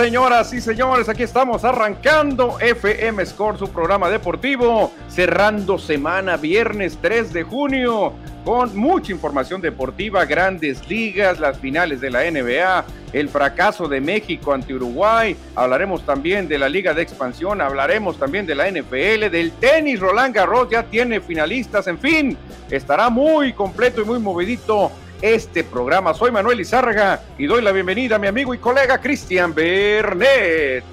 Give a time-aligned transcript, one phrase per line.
[0.00, 7.34] Señoras y señores, aquí estamos arrancando FM Score, su programa deportivo, cerrando semana, viernes 3
[7.34, 13.88] de junio, con mucha información deportiva, grandes ligas, las finales de la NBA, el fracaso
[13.88, 18.70] de México ante Uruguay, hablaremos también de la Liga de Expansión, hablaremos también de la
[18.70, 22.38] NFL, del tenis, Roland Garros ya tiene finalistas, en fin,
[22.70, 24.90] estará muy completo y muy movidito
[25.22, 26.14] este programa.
[26.14, 30.84] Soy Manuel Izárraga y doy la bienvenida a mi amigo y colega Cristian Bernet.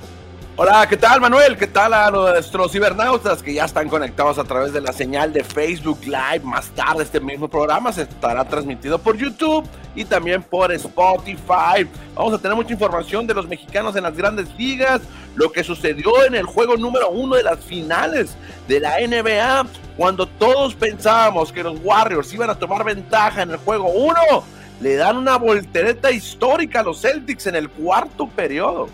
[0.60, 1.56] Hola, ¿qué tal Manuel?
[1.56, 5.44] ¿Qué tal a nuestros cibernautas que ya están conectados a través de la señal de
[5.44, 6.40] Facebook Live?
[6.42, 11.88] Más tarde este mismo programa se estará transmitido por YouTube y también por Spotify.
[12.16, 15.02] Vamos a tener mucha información de los mexicanos en las grandes ligas,
[15.36, 18.36] lo que sucedió en el juego número uno de las finales
[18.68, 23.58] de la NBA, cuando todos pensábamos que los Warriors iban a tomar ventaja en el
[23.58, 24.44] juego uno,
[24.82, 28.90] le dan una voltereta histórica a los Celtics en el cuarto periodo.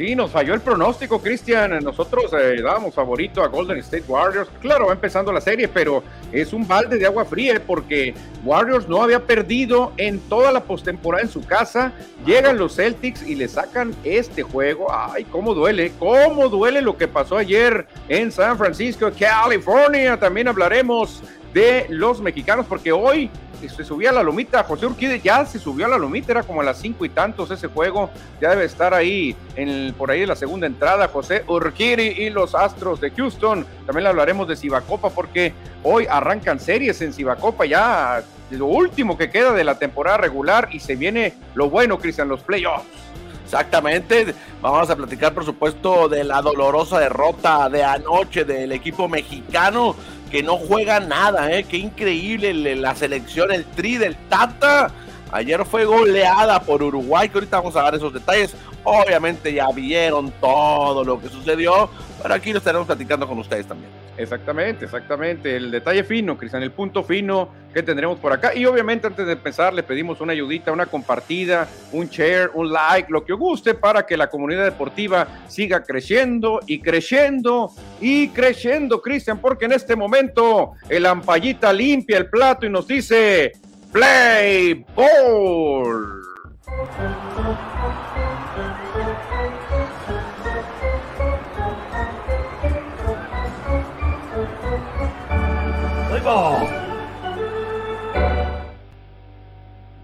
[0.00, 1.78] Sí, nos falló el pronóstico, Cristian.
[1.84, 4.48] Nosotros eh, dábamos favorito a Golden State Warriors.
[4.62, 9.02] Claro, va empezando la serie, pero es un balde de agua fría porque Warriors no
[9.02, 11.92] había perdido en toda la postemporada en su casa.
[12.24, 14.86] Llegan los Celtics y le sacan este juego.
[14.90, 20.18] Ay, cómo duele, cómo duele lo que pasó ayer en San Francisco, California.
[20.18, 23.28] También hablaremos de los mexicanos porque hoy
[23.68, 24.62] se subía a la lomita.
[24.64, 27.50] José Urquide ya se subió a la lomita, era como a las cinco y tantos
[27.50, 28.10] ese juego.
[28.40, 31.08] Ya debe estar ahí, en por ahí de la segunda entrada.
[31.08, 33.66] José Urquide y los Astros de Houston.
[33.86, 38.22] También le hablaremos de Cibacopa porque hoy arrancan series en Cibacopa ya.
[38.50, 42.42] Lo último que queda de la temporada regular y se viene lo bueno, Cristian, los
[42.42, 42.84] playoffs.
[43.44, 49.96] Exactamente, vamos a platicar por supuesto de la dolorosa derrota de anoche del equipo mexicano
[50.30, 51.64] que no juega nada, ¿eh?
[51.64, 54.90] Qué increíble la selección, el tri del Tata.
[55.32, 58.54] Ayer fue goleada por Uruguay, que ahorita vamos a dar esos detalles.
[58.82, 61.90] Obviamente ya vieron todo lo que sucedió,
[62.22, 63.99] pero aquí lo estaremos platicando con ustedes también.
[64.20, 65.56] Exactamente, exactamente.
[65.56, 68.54] El detalle fino, Cristian, el punto fino que tendremos por acá.
[68.54, 73.10] Y obviamente antes de empezar le pedimos una ayudita, una compartida, un share, un like,
[73.10, 79.38] lo que guste para que la comunidad deportiva siga creciendo y creciendo y creciendo, Cristian,
[79.38, 83.52] porque en este momento el ampallita limpia el plato y nos dice,
[83.90, 86.20] play ball.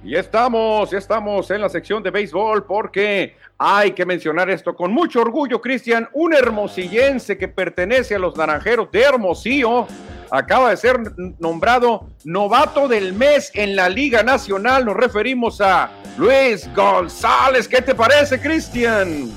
[0.03, 4.93] Y estamos, ya estamos en la sección de béisbol porque hay que mencionar esto con
[4.93, 9.89] mucho orgullo, Cristian, un hermosillense que pertenece a los Naranjeros de Hermosillo
[10.31, 10.99] acaba de ser
[11.39, 14.85] nombrado novato del mes en la Liga Nacional.
[14.85, 17.69] Nos referimos a Luis González.
[17.69, 19.31] ¿Qué te parece, Cristian?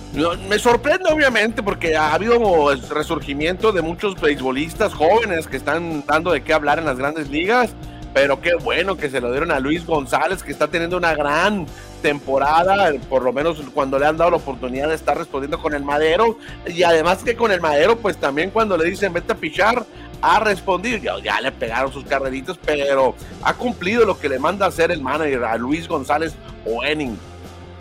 [0.48, 6.42] Me sorprende, obviamente, porque ha habido resurgimiento de muchos beisbolistas jóvenes que están dando de
[6.44, 7.74] qué hablar en las grandes ligas.
[8.12, 11.68] Pero qué bueno que se lo dieron a Luis González, que está teniendo una gran
[12.02, 15.84] temporada, por lo menos cuando le han dado la oportunidad de estar respondiendo con el
[15.84, 16.40] madero.
[16.66, 19.86] Y además que con el madero, pues también cuando le dicen vete a pichar,
[20.22, 21.20] ha respondido.
[21.20, 25.02] Ya, le pegaron sus carreritos, pero ha cumplido lo que le manda a hacer el
[25.02, 26.36] manager a Luis González
[26.66, 27.18] Oening.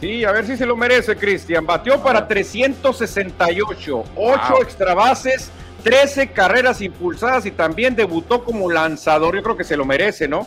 [0.00, 1.66] Sí, a ver si se lo merece, Cristian.
[1.66, 5.50] Batió para 368, 8 extra bases,
[5.82, 9.34] 13 carreras impulsadas y también debutó como lanzador.
[9.34, 10.47] Yo creo que se lo merece, ¿no?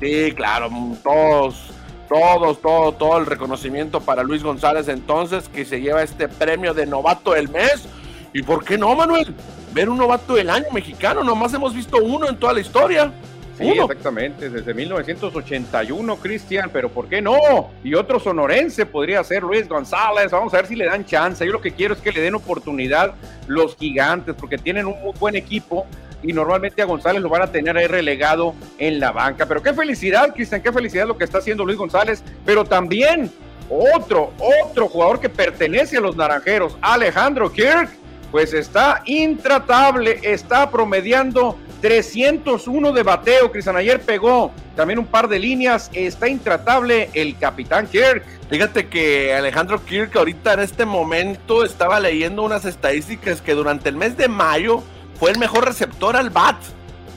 [0.00, 0.70] Sí, claro,
[1.02, 1.70] todos,
[2.08, 6.86] todos, todo, todo el reconocimiento para Luis González entonces, que se lleva este premio de
[6.86, 7.86] novato del mes.
[8.32, 9.34] ¿Y por qué no, Manuel?
[9.76, 13.12] Ver un novato del año mexicano, nomás hemos visto uno en toda la historia.
[13.58, 17.70] Sí, exactamente, desde 1981, Cristian, pero ¿por qué no?
[17.84, 21.44] Y otro sonorense podría ser Luis González, vamos a ver si le dan chance.
[21.44, 23.14] Yo lo que quiero es que le den oportunidad
[23.48, 25.86] los gigantes, porque tienen un muy buen equipo
[26.22, 29.44] y normalmente a González lo van a tener ahí relegado en la banca.
[29.44, 33.30] Pero qué felicidad, Cristian, qué felicidad lo que está haciendo Luis González, pero también
[33.68, 34.32] otro,
[34.64, 37.90] otro jugador que pertenece a los Naranjeros, Alejandro Kirk
[38.30, 43.50] pues está intratable, está promediando 301 de bateo.
[43.52, 48.24] Cristian ayer pegó también un par de líneas, está intratable el capitán Kirk.
[48.48, 53.96] Fíjate que Alejandro Kirk ahorita en este momento estaba leyendo unas estadísticas que durante el
[53.96, 54.82] mes de mayo
[55.18, 56.56] fue el mejor receptor al bat.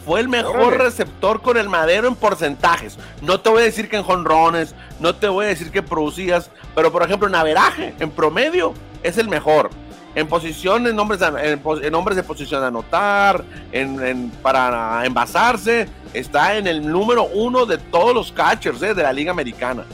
[0.06, 2.98] Fue el mejor receptor con el madero en porcentajes.
[3.22, 6.50] No te voy a decir que en jonrones, no te voy a decir que producías,
[6.74, 8.74] pero por ejemplo en averaje, en promedio,
[9.04, 9.70] es el mejor
[10.16, 16.88] en posición, en nombres, en, de posición de anotar, en, para envasarse, está en el
[16.88, 19.86] número uno de todos los catchers eh, de la Liga Americana.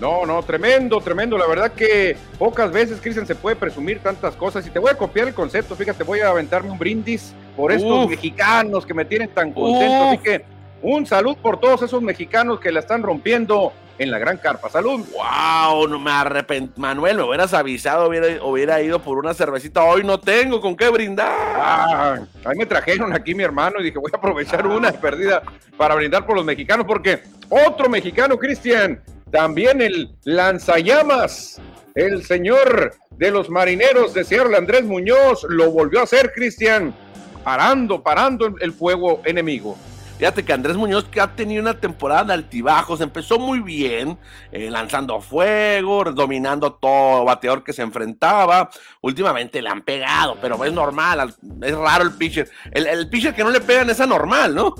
[0.00, 1.38] No, no, tremendo, tremendo.
[1.38, 4.66] La verdad que pocas veces, Cristian, se puede presumir tantas cosas.
[4.66, 8.08] Y te voy a copiar el concepto, fíjate, voy a aventarme un brindis por estos
[8.08, 10.08] mexicanos que me tienen tan contento.
[10.08, 10.44] Así que
[10.82, 14.68] un salud por todos esos mexicanos que la están rompiendo en la gran carpa.
[14.68, 15.04] Salud.
[15.12, 16.80] Wow, no me arrepentí.
[16.80, 19.84] Manuel, me hubieras avisado, hubiera, hubiera, ido por una cervecita.
[19.84, 21.28] Hoy no tengo con qué brindar.
[21.56, 25.42] Ah, ahí me trajeron aquí mi hermano y dije, voy a aprovechar una perdida
[25.76, 29.00] para brindar por los mexicanos, porque otro mexicano, Cristian,
[29.30, 31.60] también el lanzallamas,
[31.94, 36.94] el señor de los marineros de Sierra, Andrés Muñoz, lo volvió a hacer, Cristian,
[37.42, 39.76] parando, parando el fuego enemigo.
[40.18, 44.16] Fíjate que Andrés Muñoz que ha tenido una temporada de altibajos, empezó muy bien,
[44.52, 48.70] eh, lanzando fuego, dominando todo bateador que se enfrentaba.
[49.00, 52.48] Últimamente le han pegado, pero es normal, es raro el pitcher.
[52.70, 54.74] El, pitcher que no le pegan es anormal, ¿no?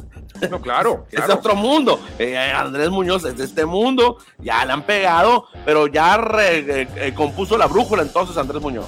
[0.48, 1.06] No, claro.
[1.10, 2.00] es de otro mundo.
[2.18, 7.58] Eh, Andrés Muñoz es de este mundo, ya le han pegado, pero ya eh, compuso
[7.58, 8.86] la brújula entonces Andrés Muñoz.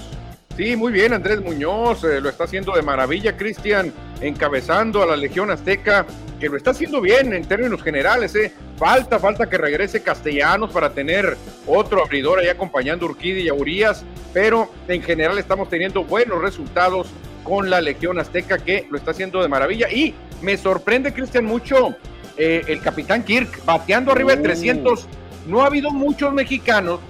[0.56, 3.92] Sí, muy bien, Andrés Muñoz, eh, lo está haciendo de maravilla, Cristian,
[4.22, 6.06] encabezando a la Legión Azteca,
[6.40, 8.54] que lo está haciendo bien en términos generales, eh.
[8.78, 11.36] Falta, falta que regrese Castellanos para tener
[11.66, 16.40] otro abridor ahí acompañando a Urquidi y a Urias, pero en general estamos teniendo buenos
[16.40, 17.08] resultados
[17.44, 19.90] con la Legión Azteca, que lo está haciendo de maravilla.
[19.90, 21.96] Y me sorprende, Cristian, mucho
[22.38, 25.04] eh, el capitán Kirk, bateando arriba de 300.
[25.04, 25.06] Uh.
[25.50, 27.00] No ha habido muchos mexicanos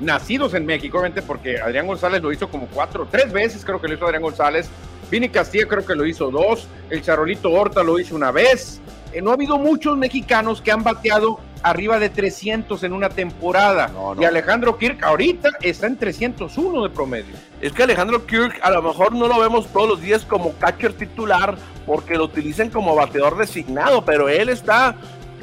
[0.00, 3.88] nacidos en México, obviamente, porque Adrián González lo hizo como cuatro, tres veces creo que
[3.88, 4.68] lo hizo Adrián González.
[5.10, 6.68] Vini Castilla creo que lo hizo dos.
[6.90, 8.80] El Charolito Horta lo hizo una vez.
[9.12, 13.90] Eh, no ha habido muchos mexicanos que han bateado arriba de 300 en una temporada.
[14.20, 17.34] Y Alejandro Kirk ahorita está en 301 de promedio.
[17.60, 20.92] Es que Alejandro Kirk a lo mejor no lo vemos todos los días como catcher
[20.92, 21.56] titular
[21.86, 24.94] porque lo utilizan como bateador designado, pero él está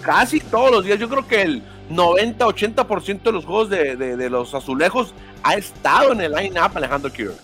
[0.02, 1.00] casi todos los días.
[1.00, 6.32] Yo creo que el 90-80% de los juegos de, los azulejos ha estado en el
[6.34, 7.36] line-up Alejandro Kirk.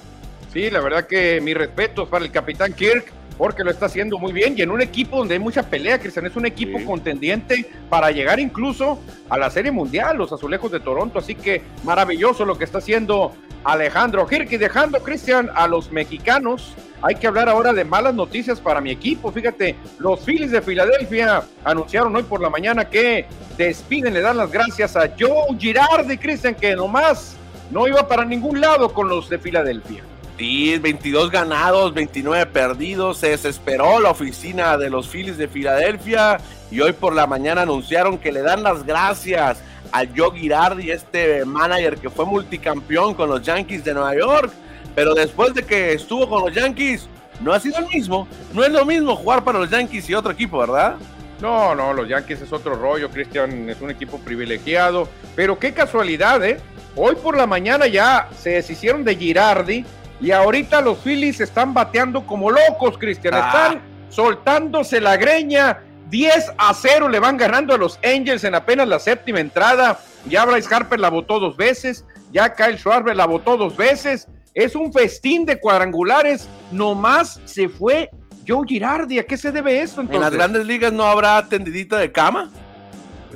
[0.52, 4.34] Sí, la verdad que mi respeto para el capitán Kirk, porque lo está haciendo muy
[4.34, 8.12] bien y en un equipo donde hay mucha pelea, Cristian, es un equipo contendiente para
[8.12, 9.00] llegar incluso
[9.30, 13.34] a la Serie Mundial, los azulejos de Toronto, así que maravilloso lo que está haciendo
[13.64, 18.60] Alejandro Kirk y dejando, Cristian, a los mexicanos hay que hablar ahora de malas noticias
[18.60, 19.32] para mi equipo.
[19.32, 23.26] Fíjate, los Phillies de Filadelfia anunciaron hoy por la mañana que
[23.58, 27.36] despiden, le dan las gracias a Joe Girardi, Cristian, que nomás
[27.72, 30.04] no iba para ningún lado con los de Filadelfia.
[30.42, 33.20] Sí, 22 ganados, 29 perdidos.
[33.20, 36.40] Se desesperó la oficina de los Phillies de Filadelfia
[36.72, 39.62] y hoy por la mañana anunciaron que le dan las gracias
[39.92, 44.52] a Joe Girardi, este manager que fue multicampeón con los Yankees de Nueva York
[44.96, 47.08] pero después de que estuvo con los Yankees,
[47.42, 48.28] no ha sido el mismo.
[48.52, 50.96] No es lo mismo jugar para los Yankees y otro equipo, ¿verdad?
[51.40, 56.44] No, no, los Yankees es otro rollo, Cristian es un equipo privilegiado, pero qué casualidad,
[56.44, 56.60] ¿eh?
[56.96, 59.86] Hoy por la mañana ya se deshicieron de Girardi
[60.22, 63.34] y ahorita los Phillies están bateando como locos, Cristian.
[63.34, 63.48] Ah.
[63.48, 65.82] Están soltándose la greña.
[66.10, 70.00] 10 a 0 le van ganando a los Angels en apenas la séptima entrada.
[70.28, 74.76] Ya Bryce Harper la votó dos veces, ya Kyle Schwarber la votó dos veces es
[74.76, 76.48] un festín de cuadrangulares.
[76.72, 78.10] Nomás se fue
[78.48, 79.20] Joe Girardi.
[79.20, 80.02] ¿A qué se debe eso?
[80.02, 82.52] ¿En las grandes ligas no habrá tendidita de cama?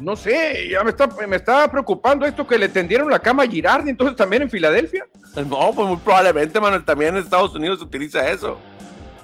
[0.01, 3.47] No sé, ya me está, me está preocupando esto que le tendieron la cama a
[3.47, 5.05] Girardi, entonces también en Filadelfia.
[5.35, 8.59] No, pues muy probablemente, Manuel, también en Estados Unidos se utiliza eso.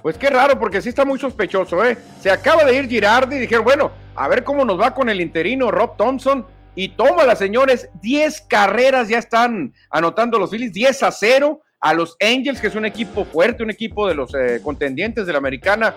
[0.02, 1.98] Pues qué raro, porque sí está muy sospechoso, ¿eh?
[2.20, 5.22] Se acaba de ir Girardi y dijeron, bueno, a ver cómo nos va con el
[5.22, 6.46] interino Rob Thompson.
[6.74, 11.94] Y toma las señores, 10 carreras ya están anotando los Phillies, 10 a 0 a
[11.94, 15.40] los Angels, que es un equipo fuerte, un equipo de los eh, contendientes de la
[15.40, 15.96] americana.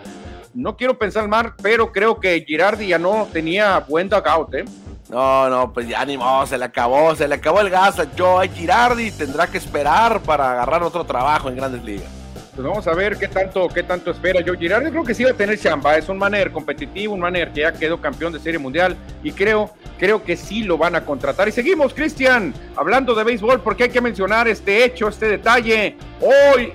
[0.55, 4.65] No quiero pensar mal, pero creo que Girardi ya no tenía buen dugout, ¿eh?
[5.11, 8.07] No, no, pues ya ni modo, se le acabó, se le acabó el gas a
[8.17, 12.09] Joe Girardi, tendrá que esperar para agarrar otro trabajo en Grandes Ligas.
[12.55, 14.91] Pues vamos a ver qué tanto, qué tanto espera Joe Girardi.
[14.91, 15.97] Creo que sí va a tener chamba.
[15.97, 19.71] Es un manner competitivo, un manner que ya quedó campeón de Serie Mundial y creo,
[19.99, 21.49] creo que sí lo van a contratar.
[21.49, 25.97] Y seguimos, Cristian, hablando de béisbol, porque hay que mencionar este hecho, este detalle.
[26.21, 26.73] Hoy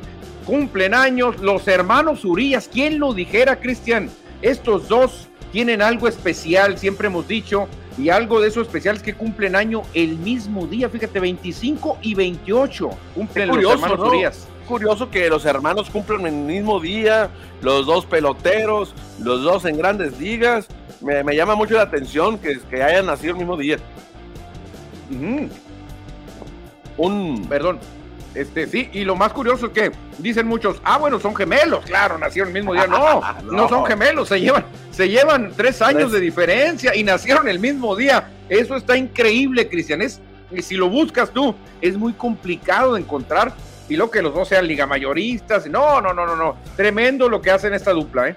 [0.49, 2.67] cumplen años los hermanos Urias.
[2.73, 4.09] ¿Quién lo dijera, Cristian?
[4.41, 7.67] Estos dos tienen algo especial, siempre hemos dicho,
[7.99, 10.89] y algo de eso especial es que cumplen año el mismo día.
[10.89, 16.79] Fíjate, 25 y 28 cumplen los hermanos Urias curioso que los hermanos cumplan el mismo
[16.79, 17.31] día,
[17.63, 20.67] los dos peloteros, los dos en grandes ligas.
[21.01, 23.77] Me, llama mucho la atención que, que hayan nacido el mismo día.
[26.97, 27.79] Un, perdón,
[28.35, 32.17] Este, sí, y lo más curioso es que dicen muchos, ah, bueno, son gemelos, claro,
[32.17, 32.85] nacieron el mismo día.
[32.89, 37.59] No, no, son gemelos, se llevan, se llevan tres años de diferencia y nacieron el
[37.59, 38.29] mismo día.
[38.47, 40.01] Eso está increíble, Cristian.
[40.01, 40.21] Es,
[40.61, 43.53] si lo buscas tú, es muy complicado de encontrar.
[43.87, 45.65] Y lo que los dos sean liga mayoristas.
[45.67, 46.57] No, no, no, no, no.
[46.75, 48.35] Tremendo lo que hacen esta dupla, ¿eh?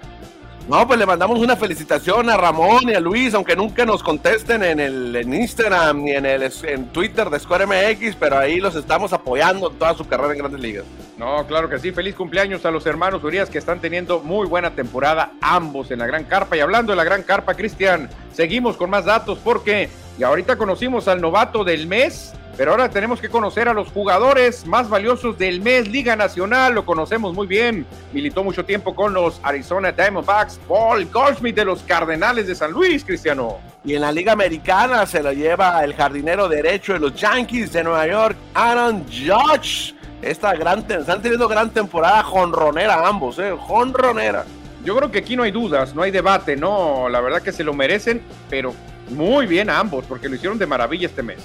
[0.67, 4.63] No, pues le mandamos una felicitación a Ramón y a Luis, aunque nunca nos contesten
[4.63, 8.73] en el en Instagram ni en el en Twitter de Square MX, pero ahí los
[8.75, 10.85] estamos apoyando en toda su carrera en Grandes Ligas.
[11.17, 11.91] No, claro que sí.
[11.91, 16.07] Feliz cumpleaños a los hermanos Urias que están teniendo muy buena temporada ambos en la
[16.07, 16.55] Gran Carpa.
[16.55, 21.07] Y hablando de la Gran Carpa, Cristian, seguimos con más datos porque y ahorita conocimos
[21.09, 25.61] al novato del mes pero ahora tenemos que conocer a los jugadores más valiosos del
[25.61, 27.85] mes, Liga Nacional, lo conocemos muy bien.
[28.11, 33.03] Militó mucho tiempo con los Arizona Diamondbacks, Paul Goldschmidt de los Cardenales de San Luis,
[33.03, 33.57] Cristiano.
[33.83, 37.83] Y en la Liga Americana se lo lleva el jardinero derecho de los Yankees de
[37.83, 39.95] Nueva York, Aaron Judge.
[40.21, 43.53] Esta gran, están teniendo gran temporada jonronera ambos, ¿eh?
[43.59, 44.45] Jonronera.
[44.85, 47.63] Yo creo que aquí no hay dudas, no hay debate, no, la verdad que se
[47.63, 48.73] lo merecen, pero
[49.09, 51.39] muy bien ambos, porque lo hicieron de maravilla este mes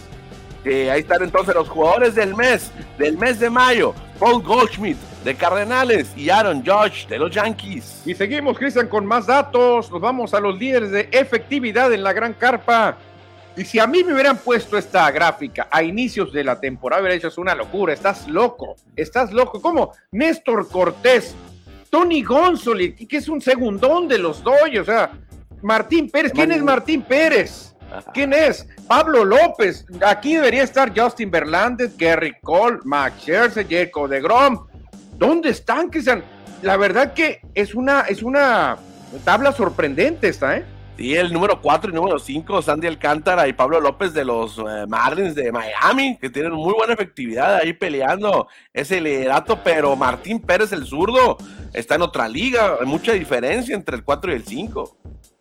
[0.69, 3.95] ahí están entonces los jugadores del mes, del mes de mayo.
[4.19, 8.03] Paul Goldschmidt de Cardenales y Aaron Judge de los Yankees.
[8.05, 9.91] Y seguimos, Cristian, con más datos.
[9.91, 12.97] Nos vamos a los líderes de efectividad en la gran carpa.
[13.57, 17.15] Y si a mí me hubieran puesto esta gráfica a inicios de la temporada, hubiera
[17.15, 19.61] dicho, es una locura, estás loco, estás loco.
[19.61, 19.93] ¿Cómo?
[20.13, 21.35] Néstor Cortés,
[21.91, 25.11] Tony Gonzoli, que es un segundón de los doyos, o sea,
[25.63, 26.33] Martín Pérez.
[26.33, 27.75] ¿Quién es Martín Pérez?
[28.13, 28.67] ¿Quién es?
[28.87, 29.87] Pablo López.
[30.07, 34.67] Aquí debería estar Justin Verlander, Gary Cole, Max Scherzer, Jacob de Grom.
[35.17, 36.23] ¿Dónde están, Cristian?
[36.63, 38.77] La verdad que es una, es una
[39.25, 40.65] tabla sorprendente esta, ¿eh?
[40.97, 44.85] Sí, el número 4 y número 5, Sandy Alcántara y Pablo López de los eh,
[44.89, 50.73] Marlins de Miami, que tienen muy buena efectividad ahí peleando ese liderato, pero Martín Pérez,
[50.73, 51.39] el zurdo,
[51.73, 52.79] está en otra liga.
[52.81, 54.97] Hay mucha diferencia entre el 4 y el 5.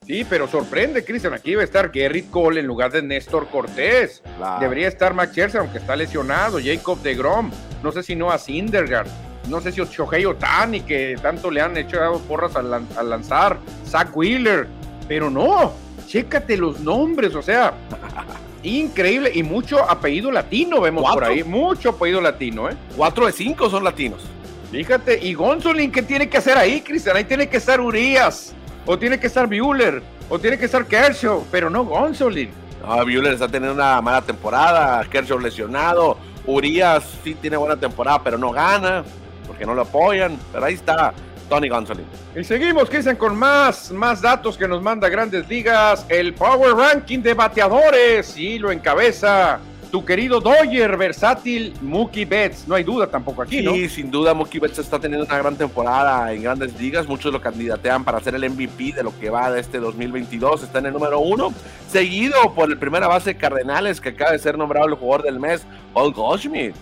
[0.08, 1.34] Sí, pero sorprende, Cristian.
[1.34, 4.24] Aquí va a estar Gary Cole en lugar de Néstor Cortés.
[4.62, 6.60] Debería estar Max Scherzer, aunque está lesionado.
[6.64, 7.52] Jacob de Grom.
[7.84, 9.10] No sé si no a Sindergaard.
[9.50, 12.70] No sé si Shohei Otani, que tanto le han echado porras al,
[13.10, 13.60] lanzar.
[13.86, 14.68] Zach Wheeler.
[15.10, 15.74] Pero no,
[16.06, 17.36] chécate los nombres.
[17.36, 17.74] O sea,
[18.64, 19.30] increíble.
[19.34, 21.44] Y mucho apellido latino vemos por ahí.
[21.44, 22.78] Mucho apellido latino, ¿eh?
[22.96, 24.24] Cuatro de cinco son latinos.
[24.72, 27.18] Fíjate, y Gonzolin, ¿qué tiene que hacer ahí, Cristian?
[27.18, 28.54] Ahí tiene que estar Urias
[28.88, 32.50] o tiene que estar Bueller, o tiene que estar Kershaw, pero no Gonzolin.
[32.82, 38.38] No, Bueller está teniendo una mala temporada, Kershaw lesionado, Urias sí tiene buena temporada, pero
[38.38, 39.04] no gana,
[39.46, 41.14] porque no lo apoyan, pero ahí está
[41.50, 42.06] Tony Gonzolin.
[42.36, 47.20] Y seguimos, dicen con más, más datos que nos manda Grandes Ligas, el Power Ranking
[47.20, 52.68] de bateadores, y lo encabeza tu querido Doyer, versátil, Mookie Betts.
[52.68, 53.74] No hay duda tampoco aquí, ¿no?
[53.74, 57.08] Sí, sin duda, Mookie Betts está teniendo una gran temporada en grandes ligas.
[57.08, 60.64] Muchos lo candidatean para ser el MVP de lo que va de este 2022.
[60.64, 61.54] Está en el número uno,
[61.90, 65.66] seguido por el primera base Cardenales, que acaba de ser nombrado el jugador del mes,
[65.94, 66.76] Paul Goldschmidt.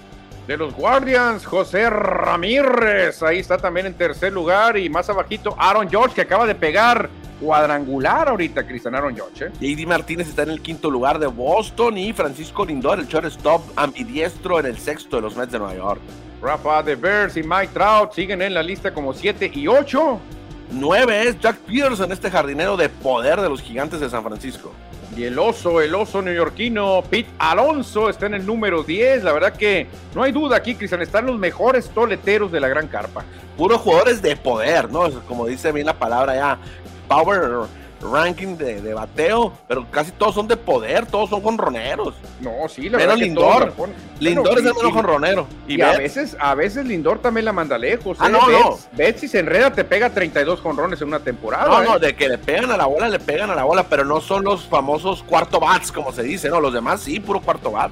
[0.48, 5.90] De los Guardians, José Ramírez, ahí está también en tercer lugar y más abajito Aaron
[5.90, 7.10] George que acaba de pegar
[7.42, 9.46] cuadrangular ahorita Cristian Aaron George.
[9.46, 9.52] ¿eh?
[9.60, 14.60] JD Martínez está en el quinto lugar de Boston y Francisco Lindor, el shortstop ambidiestro,
[14.60, 16.02] en el sexto de los Mets de Nueva York.
[16.44, 20.20] Rafa de Bears y Mike Trout siguen en la lista como 7 y 8.
[20.72, 24.72] 9 es Jack Peterson, este jardinero de poder de los gigantes de San Francisco.
[25.16, 29.24] Y el oso, el oso neoyorquino, Pete Alonso, está en el número 10.
[29.24, 32.88] La verdad que no hay duda aquí, Cristian, están los mejores toleteros de la gran
[32.88, 33.24] carpa.
[33.58, 35.10] Puros jugadores de poder, ¿no?
[35.22, 36.60] Como dice bien la palabra ya
[37.08, 37.68] power
[38.02, 42.16] ranking de, bateo, pero casi todos son de poder, todos son jonroneros.
[42.40, 43.16] No, sí, la verdad.
[43.16, 43.74] Lindor.
[44.20, 45.48] Lindor es el menos jonronero.
[45.68, 48.18] Y, a veces, a veces Lindor también la manda lejos.
[48.20, 48.32] Ah, ¿eh?
[48.32, 48.78] no, no.
[49.18, 51.68] si se enreda te pega 32 jonrones en una temporada.
[51.68, 52.00] No, no, ¿eh?
[52.00, 54.44] de que le pegan a la bola, le pegan a la bola, pero no son
[54.44, 56.60] los famosos cuarto bats, como se dice, ¿no?
[56.60, 57.92] Los demás sí, puro cuarto bat.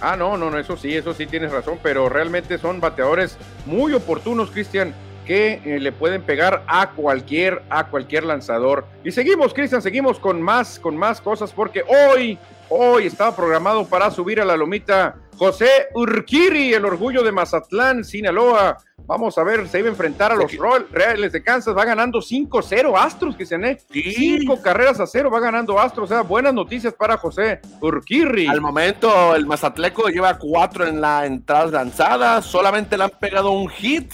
[0.00, 3.92] Ah, no, no, no, eso sí, eso sí tienes razón, pero realmente son bateadores muy
[3.92, 4.94] oportunos, Cristian
[5.26, 8.86] que eh, le pueden pegar a cualquier, a cualquier lanzador.
[9.04, 14.10] Y seguimos, Cristian, seguimos con más, con más cosas, porque hoy, hoy estaba programado para
[14.10, 18.76] subir a la lomita José Urquiri, el orgullo de Mazatlán, Sinaloa.
[19.06, 20.52] Vamos a ver, se iba a enfrentar a los
[20.90, 21.74] Reales de Kansas.
[21.74, 23.78] Va ganando 5-0 Astros, que se.
[23.90, 26.10] Cinco carreras a cero va ganando Astros.
[26.10, 28.48] O sea, buenas noticias para José Urquiri.
[28.48, 32.42] Al momento, el Mazatleco lleva cuatro en la entrada lanzada.
[32.42, 34.12] Solamente le han pegado un hit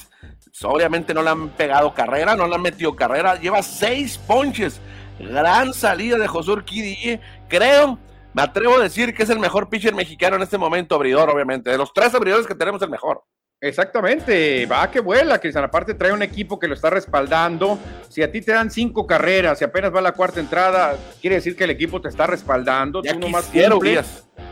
[0.65, 3.37] Obviamente no le han pegado carrera, no le han metido carrera.
[3.37, 4.81] Lleva seis ponches.
[5.19, 7.21] Gran salida de José Urquidi.
[7.49, 7.99] Creo,
[8.33, 11.71] me atrevo a decir que es el mejor pitcher mexicano en este momento, abridor, obviamente.
[11.71, 13.25] De los tres abridores que tenemos, el mejor.
[13.61, 15.65] Exactamente, va que vuela, Cristian.
[15.65, 17.79] Aparte trae un equipo que lo está respaldando.
[18.09, 21.57] Si a ti te dan cinco carreras y apenas va la cuarta entrada, quiere decir
[21.57, 23.03] que el equipo te está respaldando.
[23.03, 23.51] Ya tú nomás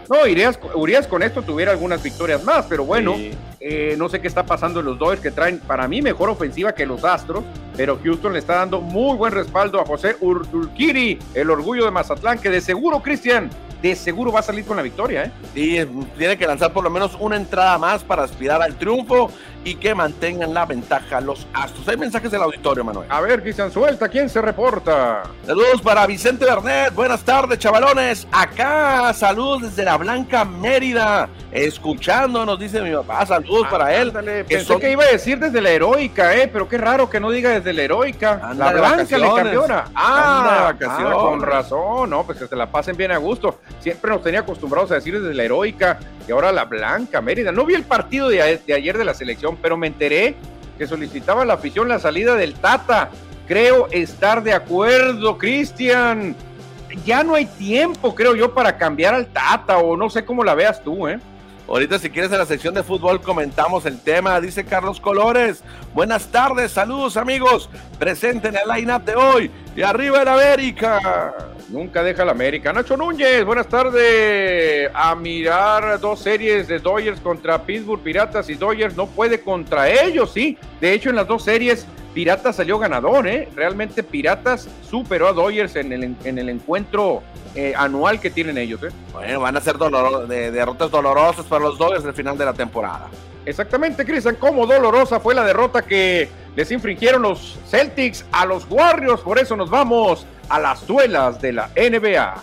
[0.09, 0.23] No,
[0.75, 3.15] Urias, con esto tuviera algunas victorias más, pero bueno,
[3.61, 6.75] eh, no sé qué está pasando en los Dodgers que traen para mí mejor ofensiva
[6.75, 7.43] que los Astros,
[7.77, 12.39] pero Houston le está dando muy buen respaldo a José Urquiri, el orgullo de Mazatlán,
[12.39, 13.49] que de seguro, Cristian,
[13.89, 15.25] de seguro va a salir con la victoria.
[15.25, 15.31] ¿eh?
[15.53, 15.79] Sí,
[16.17, 19.31] tiene que lanzar por lo menos una entrada más para aspirar al triunfo
[19.65, 21.89] y que mantengan la ventaja los Astros.
[21.89, 23.07] Hay mensajes del auditorio, Manuel.
[23.11, 25.23] A ver, Cristian, suelta, ¿quién se reporta?
[25.47, 28.27] Saludos para Vicente Bernet, buenas tardes, chavalones.
[28.31, 34.13] Acá, saludos desde la Blanca Mérida, escuchándonos, dice mi papá, saludos para él.
[34.47, 37.51] Pensé que iba a decir desde la heroica, eh, pero qué raro que no diga
[37.51, 38.53] desde la heroica.
[38.55, 43.13] la Blanca le cambió Ah, ah, con razón, no, pues que se la pasen bien
[43.13, 43.61] a gusto.
[43.81, 47.53] Siempre nos tenía acostumbrados a decir desde la heroica y ahora la Blanca Mérida.
[47.53, 50.35] No vi el partido de ayer de la selección pero me enteré
[50.79, 53.11] que solicitaba la afición la salida del Tata.
[53.47, 56.35] Creo estar de acuerdo, Cristian.
[57.05, 60.55] Ya no hay tiempo, creo yo, para cambiar al Tata, o no sé cómo la
[60.55, 61.19] veas tú, ¿eh?
[61.67, 65.65] Ahorita si quieres en la sección de fútbol comentamos el tema, dice Carlos Colores.
[65.95, 69.51] Buenas tardes, saludos amigos, presente en el line-up de hoy.
[69.75, 71.54] Y arriba el América.
[71.75, 72.73] Nunca deja la América.
[72.73, 74.89] Nacho Núñez, buenas tardes.
[74.95, 80.31] A mirar dos series de Dodgers contra Pittsburgh Piratas y Dodgers no puede contra ellos,
[80.33, 80.57] sí.
[80.81, 83.49] De hecho, en las dos series Piratas salió ganador, ¿eh?
[83.57, 87.23] Realmente Piratas superó a Dodgers en el, en el encuentro
[87.57, 88.83] eh, anual que tienen ellos.
[88.85, 88.91] ¿eh?
[89.13, 92.55] Bueno, van a ser dolor, de, derrotas dolorosas para los Dodgers al final de la
[92.55, 93.09] temporada.
[93.45, 99.21] Exactamente, Cristian, cómo dolorosa fue la derrota que les infringieron los Celtics a los Warriors.
[99.21, 102.43] Por eso nos vamos a las duelas de la NBA.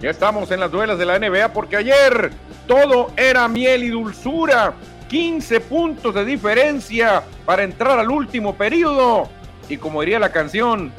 [0.00, 2.30] Ya estamos en las duelas de la NBA porque ayer
[2.66, 4.74] todo era miel y dulzura.
[5.08, 9.28] 15 puntos de diferencia para entrar al último periodo.
[9.68, 10.92] Y como diría la canción,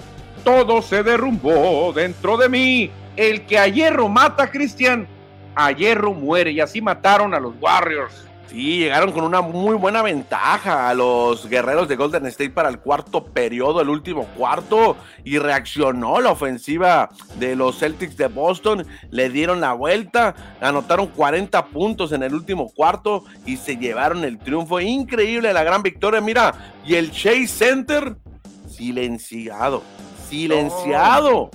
[0.43, 2.91] todo se derrumbó dentro de mí.
[3.15, 5.07] El que a hierro mata, Cristian,
[5.55, 6.51] a hierro muere.
[6.51, 8.26] Y así mataron a los Warriors.
[8.49, 12.79] Sí, llegaron con una muy buena ventaja a los guerreros de Golden State para el
[12.79, 19.29] cuarto periodo, el último cuarto, y reaccionó la ofensiva de los Celtics de Boston, le
[19.29, 24.79] dieron la vuelta, anotaron 40 puntos en el último cuarto y se llevaron el triunfo.
[24.79, 28.15] Increíble la gran victoria, mira, y el Chase Center
[28.69, 29.83] silenciado,
[30.29, 31.51] silenciado.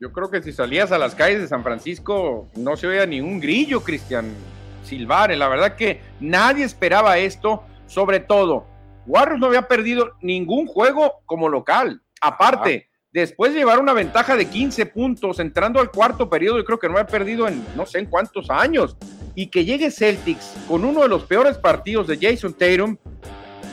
[0.00, 3.20] Yo creo que si salías a las calles de San Francisco no se oía ni
[3.20, 4.34] un grillo, Cristian
[4.82, 5.38] Silvares.
[5.38, 8.66] La verdad que nadie esperaba esto, sobre todo.
[9.06, 12.02] Warriors no había perdido ningún juego como local.
[12.20, 16.78] Aparte, después de llevar una ventaja de 15 puntos entrando al cuarto periodo, yo creo
[16.78, 18.96] que no había perdido en no sé en cuántos años.
[19.34, 22.96] Y que llegue Celtics con uno de los peores partidos de Jason Tatum.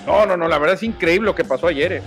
[0.08, 1.94] No, no, no, la verdad es increíble lo que pasó ayer.
[1.94, 2.02] Eh.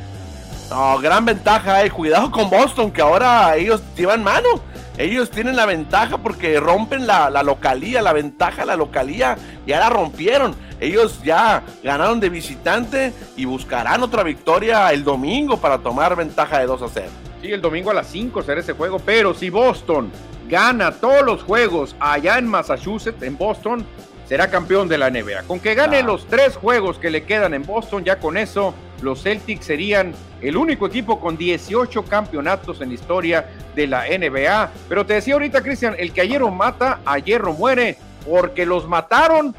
[0.70, 1.90] No, gran ventaja, eh.
[1.90, 7.30] Cuidado con Boston, que ahora ellos llevan mano ellos tienen la ventaja porque rompen la,
[7.42, 10.54] localía, la ventaja la localía, ya la rompieron.
[10.80, 16.66] Ellos ya ganaron de visitante y buscarán otra victoria el domingo para tomar ventaja de
[16.66, 17.06] 2 a 0.
[17.40, 20.10] Sí, el domingo a las 5 será ese juego, pero si Boston
[20.48, 23.86] gana todos los juegos allá en Massachusetts, en Boston,
[24.32, 25.42] será campeón de la NBA.
[25.42, 29.22] Con que gane los tres juegos que le quedan en Boston, ya con eso los
[29.24, 34.70] Celtics serían el único equipo con 18 campeonatos en la historia de la NBA.
[34.88, 38.88] Pero te decía ahorita, Cristian, el que a hierro mata, a hierro muere, porque los
[38.88, 39.54] mataron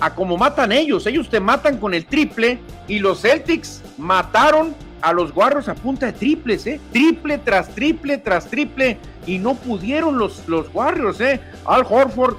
[0.00, 1.06] a como matan ellos.
[1.06, 6.06] Ellos te matan con el triple y los Celtics mataron a los Warriors a punta
[6.06, 6.80] de triples, ¿eh?
[6.90, 11.40] Triple tras triple tras triple y no pudieron los, los Warriors, ¿eh?
[11.64, 12.36] Al Horford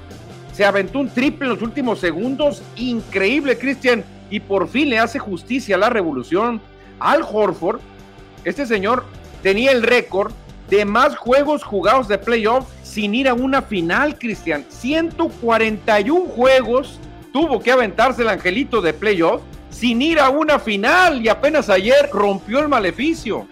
[0.60, 2.62] se aventó un triple en los últimos segundos.
[2.76, 4.04] Increíble, Cristian.
[4.30, 6.60] Y por fin le hace justicia a la revolución.
[7.00, 7.80] Al Horford,
[8.44, 9.06] este señor
[9.42, 10.34] tenía el récord
[10.70, 14.66] de más juegos jugados de playoff sin ir a una final, Cristian.
[14.68, 17.00] 141 juegos
[17.32, 22.10] tuvo que aventarse el angelito de playoff sin ir a una final y apenas ayer
[22.12, 23.48] rompió el maleficio.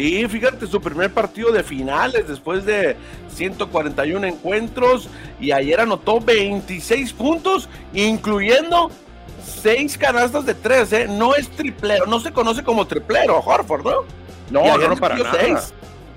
[0.00, 2.96] Sí, fíjate, su primer partido de finales después de
[3.34, 8.90] 141 encuentros y ayer anotó 26 puntos, incluyendo
[9.62, 11.06] 6 canastas de 3, ¿eh?
[11.06, 13.92] No es triplero, no se conoce como triplero, Horford, ¿no?
[14.50, 15.62] No, no, para nada.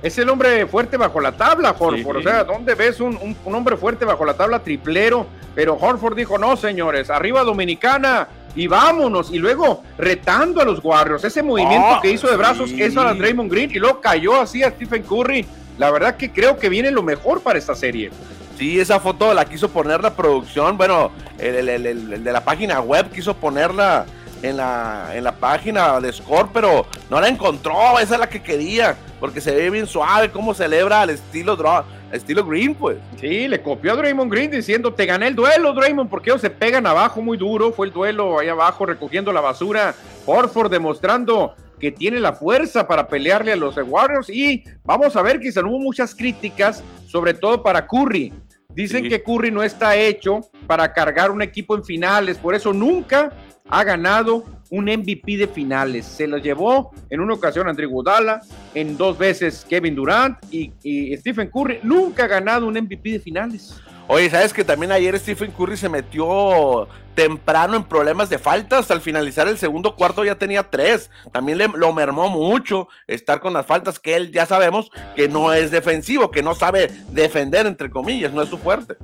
[0.02, 2.18] Es el hombre fuerte bajo la tabla, Horford.
[2.18, 5.28] O sea, ¿dónde ves un, un, hombre fuerte bajo la tabla triplero?
[5.56, 9.32] Pero Horford dijo, no, señores, arriba Dominicana, y vámonos.
[9.32, 11.24] Y luego retando a los Warriors.
[11.24, 12.82] Ese movimiento Ah, que hizo de brazos, sí.
[12.82, 15.46] eso a Draymond Green y luego cayó así a Stephen Curry.
[15.78, 18.12] La verdad que creo que viene lo mejor para esta serie.
[18.58, 22.44] Sí, esa foto la quiso poner la producción, bueno, el, el- el- el- de la
[22.46, 24.06] página web quiso ponerla
[24.44, 28.44] en la, en la página de Score, pero no la encontró, esa es la que
[28.44, 32.98] quería, porque se ve bien suave cómo celebra al estilo, Dra- estilo Green, pues.
[33.20, 36.50] Sí, le copió a Draymond Green diciendo, te gané el duelo, Draymond, porque ellos se
[36.50, 37.72] pegan abajo muy duro.
[37.72, 39.96] Fue el duelo ahí abajo recogiendo la basura.
[40.26, 44.30] Horford demostrando que tiene la fuerza para pelearle a los Warriors.
[44.30, 48.32] Y vamos a ver, quizá hubo muchas críticas, sobre todo para Curry.
[48.70, 49.10] Dicen Sí.
[49.10, 53.32] que Curry no está hecho para cargar un equipo en finales, por eso nunca
[53.70, 56.04] ha ganado un MVP de finales.
[56.04, 58.42] Se lo llevó en una ocasión Andrew Godala,
[58.74, 61.80] en dos veces Kevin Durant y, y Stephen Curry.
[61.84, 63.80] Nunca ha ganado un MVP de finales.
[64.08, 68.92] Oye, ¿sabes que también ayer Stephen Curry se metió temprano en problemas de faltas?
[68.92, 71.10] Al finalizar el segundo cuarto ya tenía tres.
[71.32, 75.54] También le, lo mermó mucho estar con las faltas que él ya sabemos que no
[75.54, 78.98] es defensivo, que no sabe defender, entre comillas, no es su fuerte.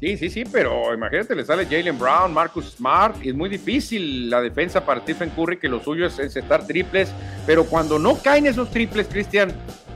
[0.00, 4.28] Sí, sí, sí, pero imagínate, le sale Jalen Brown, Marcus Smart, y es muy difícil
[4.28, 7.10] la defensa para Stephen Curry, que lo suyo es estar triples,
[7.46, 9.52] pero cuando no caen esos triples, Cristian,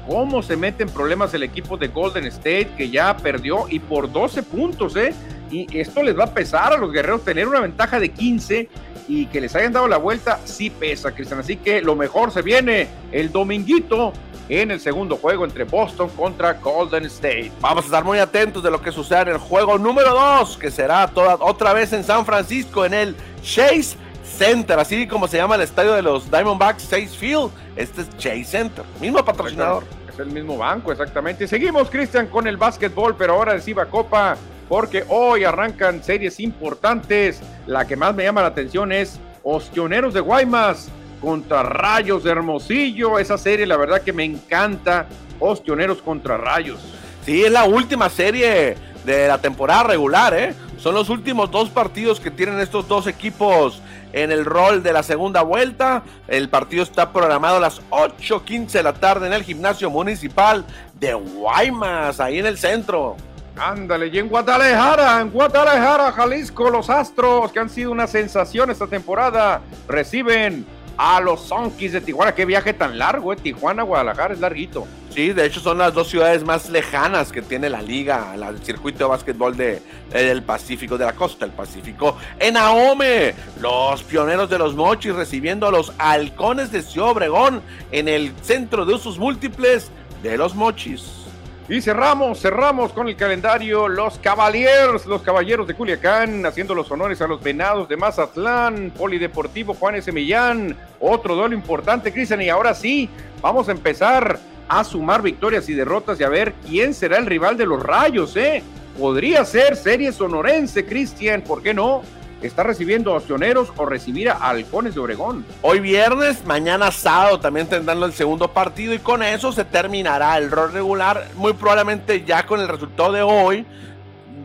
[0.06, 4.10] ¿cómo se mete en problemas el equipo de Golden State, que ya perdió y por
[4.10, 5.12] 12 puntos, eh?
[5.50, 8.68] Y esto les va a pesar a los guerreros tener una ventaja de 15
[9.08, 11.40] y que les hayan dado la vuelta, sí pesa, Cristian.
[11.40, 14.12] Así que lo mejor se viene el dominguito
[14.48, 17.52] en el segundo juego entre Boston contra Golden State.
[17.60, 20.70] Vamos a estar muy atentos de lo que suceda en el juego número 2, que
[20.70, 25.54] será toda, otra vez en San Francisco, en el Chase Center, así como se llama
[25.54, 27.50] el estadio de los Diamondbacks, Chase Field.
[27.76, 29.84] Este es Chase Center, mismo patrocinador.
[30.12, 31.46] Es el mismo banco, exactamente.
[31.46, 34.36] Seguimos, Cristian, con el básquetbol, pero ahora reciba Copa,
[34.68, 37.40] porque hoy arrancan series importantes.
[37.66, 40.88] La que más me llama la atención es Ostioneros de Guaymas
[41.20, 43.18] contra Rayos de Hermosillo.
[43.18, 45.06] Esa serie, la verdad que me encanta.
[45.38, 46.80] Ostioneros contra Rayos.
[47.24, 50.54] Sí, es la última serie de la temporada regular, ¿eh?
[50.78, 53.82] Son los últimos dos partidos que tienen estos dos equipos
[54.16, 56.02] en el rol de la segunda vuelta.
[56.26, 60.64] El partido está programado a las 8.15 de la tarde en el gimnasio municipal
[60.98, 63.16] de Guaymas, ahí en el centro.
[63.58, 68.86] Ándale, y en Guadalajara, en Guadalajara, Jalisco, los Astros, que han sido una sensación esta
[68.86, 72.34] temporada, reciben a los Sonkis de Tijuana.
[72.34, 73.36] Qué viaje tan largo, eh.
[73.36, 74.86] Tijuana, Guadalajara, es larguito.
[75.16, 78.98] Sí, de hecho son las dos ciudades más lejanas que tiene la liga, el circuito
[78.98, 79.80] de básquetbol de,
[80.12, 82.18] eh, del Pacífico, de la costa del Pacífico.
[82.38, 88.08] En Ahome, los pioneros de los mochis recibiendo a los halcones de Ciudad Obregón en
[88.08, 89.90] el centro de usos múltiples
[90.22, 91.24] de los mochis.
[91.66, 97.22] Y cerramos, cerramos con el calendario los Cavaliers, los Caballeros de Culiacán, haciendo los honores
[97.22, 100.12] a los Venados de Mazatlán, Polideportivo Juan S.
[100.12, 103.08] Millán, otro duelo importante, Cristian, y ahora sí,
[103.40, 107.56] vamos a empezar a sumar victorias y derrotas y a ver quién será el rival
[107.56, 108.62] de los Rayos, ¿eh?
[108.98, 112.02] Podría ser Serie Sonorense, Cristian, ¿por qué no?
[112.42, 115.44] Está recibiendo a Ostioneros o recibir a Halcones de Obregón.
[115.62, 120.50] Hoy viernes, mañana sábado también tendrán el segundo partido y con eso se terminará el
[120.50, 121.28] rol regular.
[121.36, 123.66] Muy probablemente ya con el resultado de hoy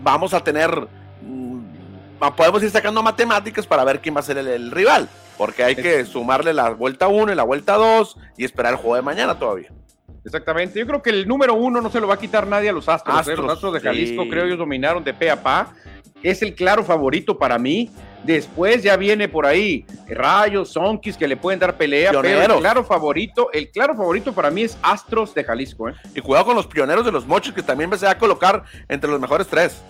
[0.03, 0.87] vamos a tener,
[1.21, 1.61] mm,
[2.35, 5.75] podemos ir sacando matemáticas para ver quién va a ser el, el rival, porque hay
[5.75, 9.37] que sumarle la vuelta 1 y la vuelta 2 y esperar el juego de mañana
[9.37, 9.69] todavía.
[10.23, 12.73] Exactamente, yo creo que el número uno no se lo va a quitar nadie a
[12.73, 13.15] los Astros.
[13.15, 13.19] ¿eh?
[13.19, 14.29] Astros, Los Astros de Jalisco, sí.
[14.29, 15.73] creo ellos dominaron de pe a pa.
[16.21, 17.89] Es el claro favorito para mí.
[18.23, 22.57] Después ya viene por ahí Rayos, Sonkis que le pueden dar pelea, pero Pioneros.
[22.57, 25.89] el claro favorito, el claro favorito para mí es Astros de Jalisco.
[25.89, 25.93] ¿eh?
[26.13, 29.09] Y cuidado con los pioneros de los mochos que también se va a colocar entre
[29.09, 29.81] los mejores tres.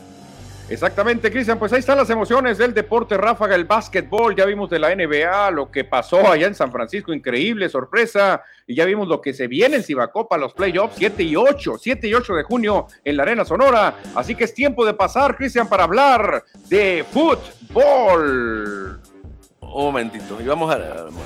[0.71, 4.79] Exactamente, Cristian, pues ahí están las emociones del deporte ráfaga, el básquetbol, ya vimos de
[4.79, 9.19] la NBA, lo que pasó allá en San Francisco, increíble sorpresa, y ya vimos lo
[9.19, 12.87] que se viene en Cibacopa, los playoffs, 7 y 8, 7 y 8 de junio
[13.03, 19.01] en la Arena Sonora, así que es tiempo de pasar, Cristian, para hablar de fútbol.
[19.59, 20.77] Un momentito, y vamos a...
[20.77, 21.21] vamos.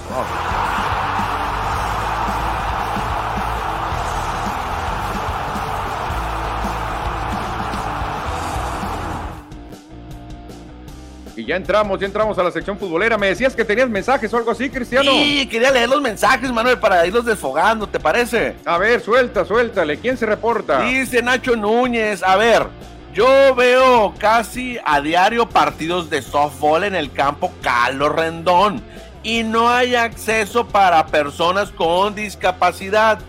[11.36, 14.38] Y ya entramos, ya entramos a la sección futbolera, me decías que tenías mensajes o
[14.38, 15.12] algo así, Cristiano.
[15.12, 18.56] Sí, quería leer los mensajes, Manuel, para irlos desfogando, ¿te parece?
[18.63, 20.82] A ver, suelta, suéltale, ¿quién se reporta?
[20.82, 22.67] Dice Nacho Núñez, a ver,
[23.13, 28.82] yo veo casi a diario partidos de softball en el campo Carlos Rendón
[29.24, 33.19] y no hay acceso para personas con discapacidad.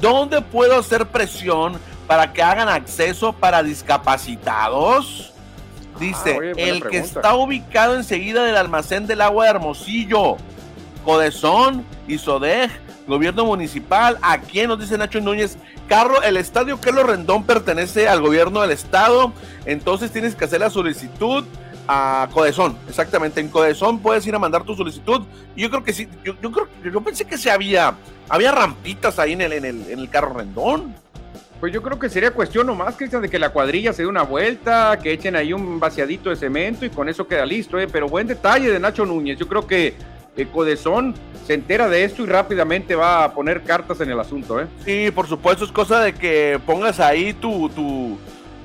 [0.00, 5.32] ¿Dónde puedo hacer presión para que hagan acceso para discapacitados?
[5.98, 10.36] Dice, ah, el que está ubicado enseguida del almacén del agua de Hermosillo,
[11.04, 12.70] Codezón, Isodej,
[13.06, 14.18] gobierno municipal.
[14.22, 15.56] ¿A quién nos dice Nacho Núñez?
[15.88, 19.32] Carro, el estadio Carlos Rendón pertenece al gobierno del estado,
[19.64, 21.44] entonces tienes que hacer la solicitud
[21.88, 23.40] a Codezón, exactamente.
[23.40, 25.22] En Codezón puedes ir a mandar tu solicitud.
[25.56, 27.94] Yo creo que sí, yo, creo, yo pensé que se había,
[28.28, 30.94] había rampitas ahí en el, en el, en el carro Rendón.
[31.60, 34.22] Pues yo creo que sería cuestión nomás, Cristian, de que la cuadrilla se dé una
[34.22, 37.88] vuelta, que echen ahí un vaciadito de cemento y con eso queda listo, ¿eh?
[37.90, 39.38] Pero buen detalle de Nacho Núñez.
[39.38, 39.94] Yo creo que
[40.36, 44.60] eh, Codezón se entera de esto y rápidamente va a poner cartas en el asunto,
[44.60, 44.66] ¿eh?
[44.84, 48.16] Sí, por supuesto, es cosa de que pongas ahí tu, tu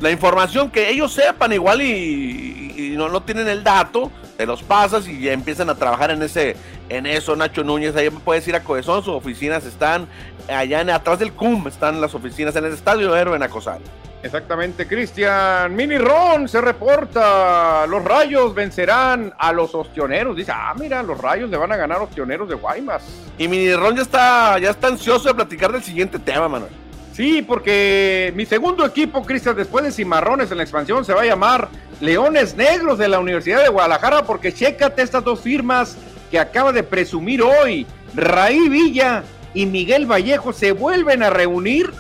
[0.04, 5.08] la información que ellos sepan igual y, no, no tienen el dato, te los pasas
[5.08, 6.58] y ya empiezan a trabajar en ese
[6.90, 10.06] en eso, Nacho Núñez, ahí puedes ir a Codezón, sus oficinas están
[10.50, 13.80] allá en, atrás del CUM, están las oficinas en el estadio Héroe en Acosal.
[14.22, 15.74] Exactamente, Cristian.
[15.74, 17.86] Mini Ron se reporta.
[17.88, 20.38] Los rayos vencerán a los ostioneros.
[20.38, 23.04] Dice, ah, mira, los rayos le van a ganar a ostioneros de Guaymas.
[23.38, 26.83] Y Mini Ron ya está, ya está ansioso de platicar del siguiente tema, Manuel.
[27.14, 31.26] Sí, porque mi segundo equipo, Cristian, después de Cimarrones en la expansión, se va a
[31.26, 31.70] llamar
[32.02, 35.96] Leones Negros de la Universidad de Guadalajara, porque chécate estas dos firmas
[36.32, 37.86] que acaba de presumir hoy.
[38.16, 39.24] Raí Villa
[39.54, 41.92] y Miguel Vallejo se vuelven a reunir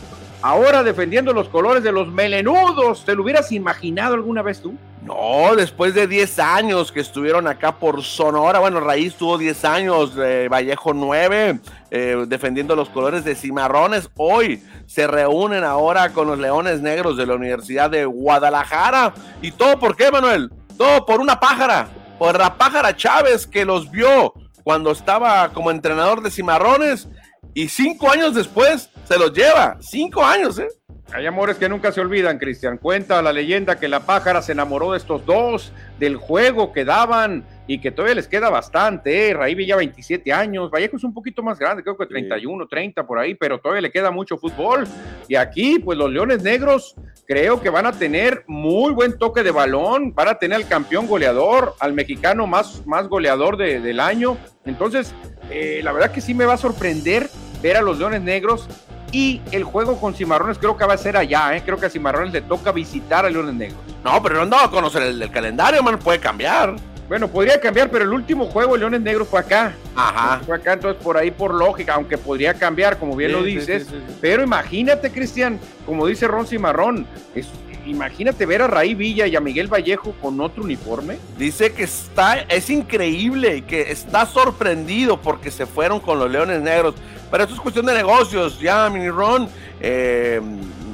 [0.41, 3.05] ahora defendiendo los colores de los melenudos.
[3.05, 4.73] ¿Te lo hubieras imaginado alguna vez tú?
[5.05, 10.13] No, después de 10 años que estuvieron acá por Sonora, bueno, Raíz tuvo 10 años,
[10.17, 11.59] eh, Vallejo 9,
[11.91, 14.09] eh, defendiendo los colores de Cimarrones.
[14.15, 19.13] Hoy se reúnen ahora con los Leones Negros de la Universidad de Guadalajara.
[19.41, 20.49] ¿Y todo por qué, Manuel?
[20.77, 26.21] Todo por una pájara, por la pájara Chávez que los vio cuando estaba como entrenador
[26.21, 27.09] de Cimarrones
[27.53, 29.77] y cinco años después se los lleva.
[29.81, 30.69] Cinco años, ¿eh?
[31.15, 32.79] Hay amores que nunca se olvidan, Cristian.
[32.79, 37.45] Cuenta la leyenda que la pájara se enamoró de estos dos, del juego que daban
[37.67, 39.29] y que todavía les queda bastante.
[39.29, 39.65] ¿eh?
[39.65, 43.35] Ya 27 años, Vallejo es un poquito más grande, creo que 31, 30 por ahí,
[43.35, 44.85] pero todavía le queda mucho fútbol.
[45.27, 46.95] Y aquí, pues los Leones Negros
[47.27, 51.05] creo que van a tener muy buen toque de balón, van a tener al campeón
[51.05, 54.35] goleador, al mexicano más, más goleador del año.
[54.65, 55.13] Entonces,
[55.51, 57.29] eh, la verdad que sí me va a sorprender
[57.61, 58.67] ver a los Leones Negros
[59.13, 61.61] y el juego con Cimarrones creo que va a ser allá, ¿eh?
[61.63, 63.79] creo que a Cimarrones le toca visitar a Leones Negros.
[64.03, 66.75] No, pero no andaba a conocer el, calendario, man, puede cambiar.
[67.07, 69.75] Bueno, podría cambiar, pero el último juego de Leones Negros fue acá.
[69.95, 70.41] Ajá.
[70.43, 73.87] Fue acá, entonces por ahí por lógica, aunque podría cambiar, como bien lo dices.
[74.19, 77.47] pero imagínate, Cristian, como dice Ron Cimarrón, es,
[77.85, 81.17] imagínate ver a Raí Villa y a Miguel Vallejo con otro uniforme.
[81.37, 86.61] Dice que está, es increíble y que está sorprendido porque se fueron con los Leones
[86.61, 86.95] Negros.
[87.31, 88.59] Pero esto es cuestión de negocios.
[88.59, 89.47] Ya, Mini Ron,
[89.79, 90.41] eh,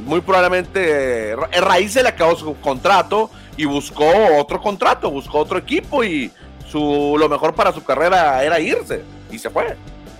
[0.06, 5.58] muy probablemente eh, Raíz se le acabó su contrato y buscó otro contrato, buscó otro
[5.58, 6.32] equipo y
[6.67, 9.75] su, lo mejor para su carrera era irse y se fue.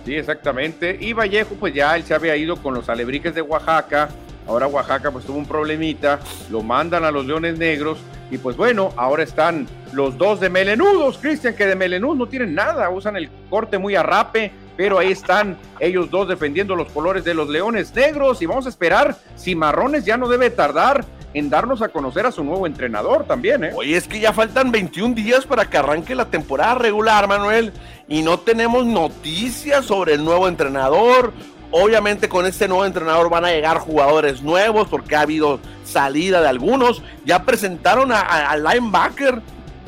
[0.06, 0.98] Sí, exactamente.
[1.00, 4.10] Y Vallejo, pues ya él se había ido con los alebrijes de Oaxaca
[4.50, 8.00] Ahora Oaxaca pues tuvo un problemita, lo mandan a los Leones Negros
[8.32, 12.56] y pues bueno, ahora están los dos de melenudos, Cristian, que de melenudos no tienen
[12.56, 17.24] nada, usan el corte muy a rape, pero ahí están ellos dos defendiendo los colores
[17.24, 21.52] de los Leones Negros y vamos a esperar si Marrones ya no debe tardar en
[21.52, 23.72] darnos a conocer a su nuevo entrenador también, ¿eh?
[23.76, 27.72] Oye, es que ya faltan 21 días para que arranque la temporada regular, Manuel,
[28.08, 31.34] y no tenemos noticias sobre el nuevo entrenador
[31.72, 36.48] Obviamente con este nuevo entrenador van a llegar jugadores nuevos porque ha habido salida de
[36.48, 37.04] algunos.
[37.26, 39.40] Ya presentaron al linebacker,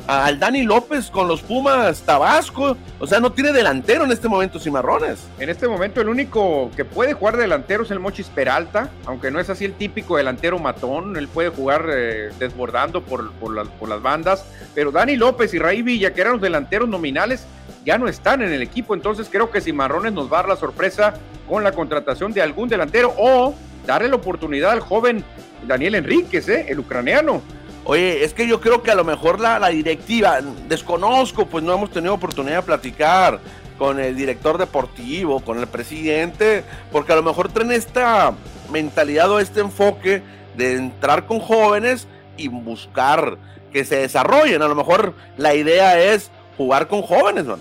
[0.06, 2.76] al Dani López con los Pumas Tabasco.
[3.00, 5.26] O sea, no tiene delantero en este momento Cimarrones.
[5.40, 9.40] En este momento el único que puede jugar delantero es el Mochis Peralta, aunque no
[9.40, 11.16] es así el típico delantero matón.
[11.16, 14.44] Él puede jugar eh, desbordando por, por las bandas.
[14.72, 17.44] Pero Dani López y Raí Villa, que eran los delanteros nominales,
[17.84, 18.94] ya no están en el equipo.
[18.94, 21.14] Entonces creo que Cimarrones nos va a dar la sorpresa
[21.48, 23.54] con la contratación de algún delantero o
[23.86, 25.24] darle la oportunidad al joven
[25.66, 26.66] Daniel Enríquez, ¿eh?
[26.68, 27.42] el ucraniano.
[27.84, 31.90] Oye, es que yo creo que a lo mejor la, directiva, desconozco, pues no hemos
[31.90, 33.40] tenido oportunidad de platicar
[33.76, 38.34] con el director deportivo, con el presidente, porque a lo mejor traen esta
[38.70, 40.22] mentalidad o este enfoque
[40.56, 43.36] de entrar con jóvenes y buscar
[43.72, 44.62] que se desarrollen.
[44.62, 47.58] A lo mejor la idea es jugar con jóvenes, ¿no?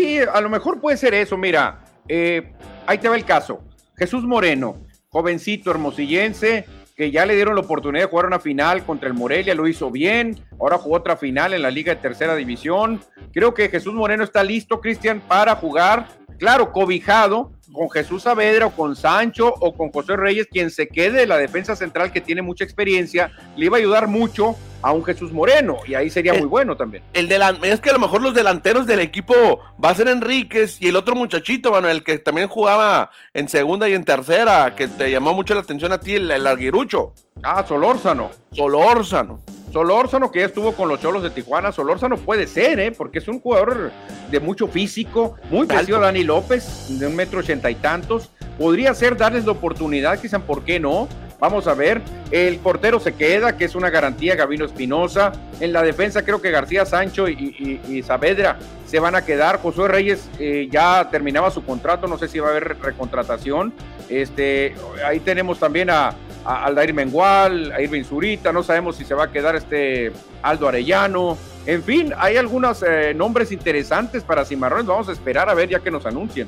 [0.00, 1.36] Sí, a lo mejor puede ser eso.
[1.36, 2.54] Mira, eh,
[2.86, 3.62] ahí te va el caso.
[3.98, 4.78] Jesús Moreno,
[5.10, 6.64] jovencito hermosillense,
[6.96, 9.90] que ya le dieron la oportunidad de jugar una final contra el Morelia, lo hizo
[9.90, 13.02] bien, ahora jugó otra final en la Liga de Tercera División.
[13.30, 16.08] Creo que Jesús Moreno está listo, Cristian, para jugar,
[16.38, 21.18] claro, cobijado con Jesús Saavedra o con Sancho o con José Reyes, quien se quede
[21.18, 25.04] de la defensa central que tiene mucha experiencia, le iba a ayudar mucho a un
[25.04, 27.02] Jesús Moreno, y ahí sería muy bueno también.
[27.12, 27.30] El
[27.62, 29.34] es que a lo mejor los delanteros del equipo
[29.82, 33.88] va a ser Enríquez y el otro muchachito, bueno, el que también jugaba en segunda
[33.88, 37.12] y en tercera, que te llamó mucho la atención a ti, el, el arguirucho.
[37.42, 38.30] Ah, Solórzano.
[38.52, 39.40] Solórzano.
[39.72, 42.90] Solórzano, que ya estuvo con los Cholos de Tijuana, Solórzano puede ser, ¿eh?
[42.90, 43.92] porque es un jugador
[44.30, 48.30] de mucho físico, muy parecido a Dani López, de un metro ochenta y tantos.
[48.60, 51.08] Podría ser darles la oportunidad, quizás, ¿por qué no?
[51.38, 52.02] Vamos a ver.
[52.30, 55.32] El portero se queda, que es una garantía, Gavino Espinosa.
[55.60, 59.62] En la defensa creo que García Sancho y, Saavedra se van a quedar.
[59.62, 63.72] Josué Reyes eh, ya terminaba su contrato, no sé si va a haber recontratación.
[64.10, 64.74] Este,
[65.06, 69.24] ahí tenemos también a, a Aldair Mengual, a Irving Zurita, no sabemos si se va
[69.24, 71.38] a quedar este Aldo Arellano.
[71.64, 74.84] En fin, hay algunos eh, nombres interesantes para Cimarrones.
[74.84, 76.46] Vamos a esperar a ver ya que nos anuncien.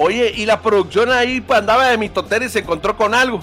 [0.00, 3.40] Oye, y la producción ahí andaba de mitotero y se encontró con algo.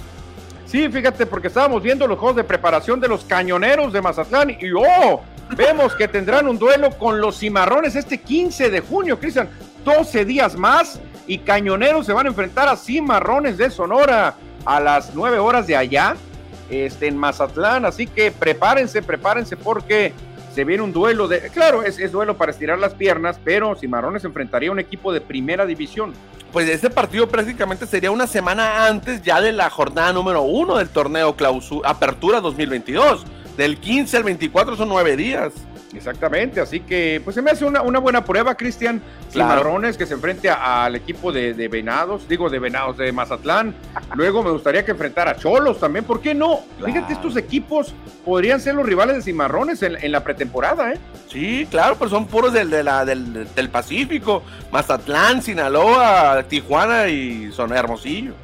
[0.64, 4.72] Sí, fíjate, porque estábamos viendo los juegos de preparación de los cañoneros de Mazatlán y
[4.72, 5.22] ¡oh!
[5.54, 9.50] Vemos que tendrán un duelo con los cimarrones este 15 de junio, Cristian.
[9.84, 15.14] 12 días más y cañoneros se van a enfrentar a cimarrones de Sonora a las
[15.14, 16.16] 9 horas de allá,
[16.70, 17.84] este, en Mazatlán.
[17.84, 20.14] Así que prepárense, prepárense porque
[20.56, 21.50] se viene un duelo de.
[21.50, 25.66] Claro, es, duelo para estirar las piernas, pero Cimarrones enfrentaría a un equipo de primera
[25.66, 26.14] división
[26.52, 30.88] pues este partido prácticamente sería una semana antes ya de la jornada número uno del
[30.88, 33.26] torneo clausura, Apertura 2022.
[33.58, 35.52] Del 15 al 24 son nueve días.
[35.96, 39.00] Exactamente, así que pues se me hace una, buena prueba, Cristian
[39.32, 43.74] Cimarrones, que se enfrente al equipo de, Venados, digo de Venados, de Mazatlán.
[44.14, 46.60] Luego me gustaría que enfrentara a Cholos también, ¿por qué no?
[46.84, 50.98] Fíjate, estos equipos podrían ser los rivales de Cimarrones en, la pretemporada, ¿eh?
[51.28, 58.34] Sí, claro, pero son puros del, del, del Pacífico, Mazatlán, Sinaloa, Tijuana y son Hermosillo.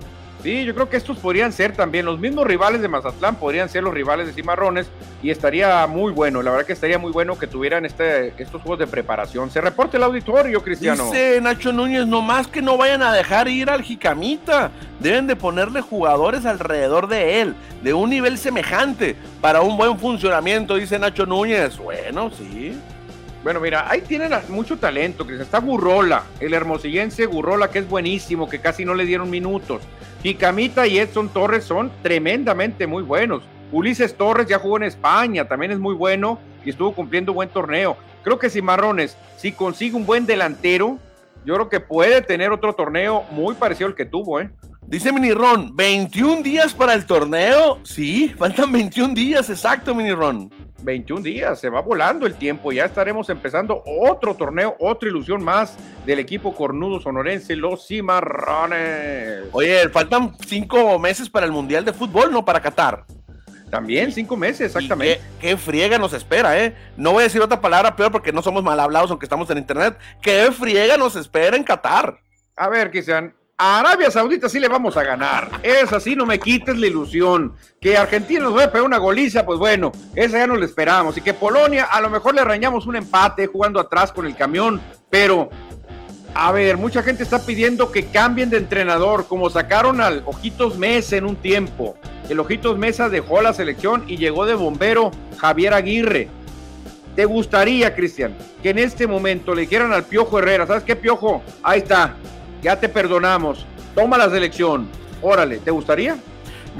[0.42, 3.84] Sí, yo creo que estos podrían ser también los mismos rivales de Mazatlán, podrían ser
[3.84, 4.88] los rivales de Cimarrones
[5.22, 8.80] y estaría muy bueno, la verdad que estaría muy bueno que tuvieran este, estos juegos
[8.80, 9.50] de preparación.
[9.50, 11.04] Se reporte el auditorio, Cristiano.
[11.04, 15.80] Dice Nacho Núñez, nomás que no vayan a dejar ir al Jicamita, deben de ponerle
[15.80, 21.78] jugadores alrededor de él, de un nivel semejante, para un buen funcionamiento, dice Nacho Núñez.
[21.78, 22.76] Bueno, sí.
[23.42, 25.44] Bueno, mira, ahí tienen mucho talento, Cristian.
[25.44, 29.82] Está Gurrola, el hermosillense Gurrola, que es buenísimo, que casi no le dieron minutos.
[30.22, 33.42] Y Camita y Edson Torres son tremendamente muy buenos.
[33.72, 37.96] Ulises Torres ya jugó en España, también es muy bueno y estuvo cumpliendo buen torneo.
[38.22, 40.98] Creo que si Marrones, si consigue un buen delantero,
[41.44, 44.50] yo creo que puede tener otro torneo muy parecido al que tuvo, ¿eh?
[44.86, 47.80] Dice Minirón, 21 días para el torneo.
[47.82, 50.50] Sí, faltan 21 días, exacto, Minirón.
[50.82, 55.76] 21 días, se va volando el tiempo, ya estaremos empezando otro torneo, otra ilusión más
[56.04, 59.44] del equipo cornudo sonorense, los Cimarrones.
[59.52, 62.44] Oye, faltan cinco meses para el Mundial de Fútbol, ¿no?
[62.44, 63.04] Para Qatar.
[63.70, 65.22] También cinco meses, exactamente.
[65.40, 66.76] Qué, friega nos espera, ¿eh?
[66.98, 69.56] No voy a decir otra palabra peor porque no somos mal hablados aunque estamos en
[69.56, 69.96] internet.
[70.20, 72.18] Qué friega nos espera en Qatar.
[72.54, 75.48] A ver, sean Arabia Saudita sí le vamos a ganar.
[75.62, 77.54] Es así, no me quites la ilusión.
[77.80, 81.16] Que Argentina nos va a pegar una goliza, pues bueno, esa ya no la esperábamos.
[81.16, 84.80] Y que Polonia a lo mejor le arañamos un empate jugando atrás con el camión.
[85.08, 85.48] Pero,
[86.34, 91.14] a ver, mucha gente está pidiendo que cambien de entrenador, como sacaron al Ojitos Mesa
[91.14, 91.94] en un tiempo.
[92.28, 96.28] El Ojitos Mesa dejó la selección y llegó de bombero Javier Aguirre.
[97.14, 101.42] ¿Te gustaría, Cristian, que en este momento le dijeran al Piojo Herrera, ¿sabes qué, Piojo?
[101.62, 102.16] Ahí está,
[102.62, 104.88] ya te perdonamos, toma la selección,
[105.20, 106.16] órale, ¿te gustaría?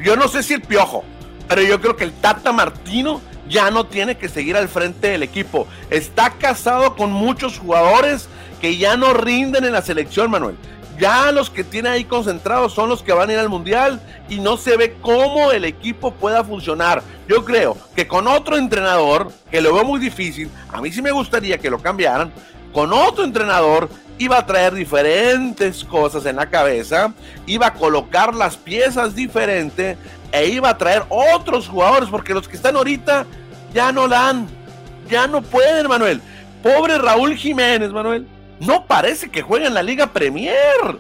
[0.03, 1.05] Yo no sé si el piojo,
[1.49, 5.23] pero yo creo que el Tata Martino ya no tiene que seguir al frente del
[5.23, 5.67] equipo.
[5.91, 8.29] Está casado con muchos jugadores
[8.61, 10.57] que ya no rinden en la selección, Manuel.
[10.99, 14.39] Ya los que tiene ahí concentrados son los que van a ir al mundial y
[14.39, 17.03] no se ve cómo el equipo pueda funcionar.
[17.29, 21.11] Yo creo que con otro entrenador, que lo veo muy difícil, a mí sí me
[21.11, 22.33] gustaría que lo cambiaran,
[22.73, 23.89] con otro entrenador
[24.19, 27.13] iba a traer diferentes cosas en la cabeza,
[27.47, 29.97] iba a colocar las piezas diferentes
[30.31, 33.27] e iba a traer otros jugadores, porque los que están ahorita
[33.75, 34.47] ya no la han,
[35.09, 36.21] ya no pueden, Manuel.
[36.63, 38.27] Pobre Raúl Jiménez, Manuel.
[38.61, 40.99] No parece que juegue en la Liga Premier.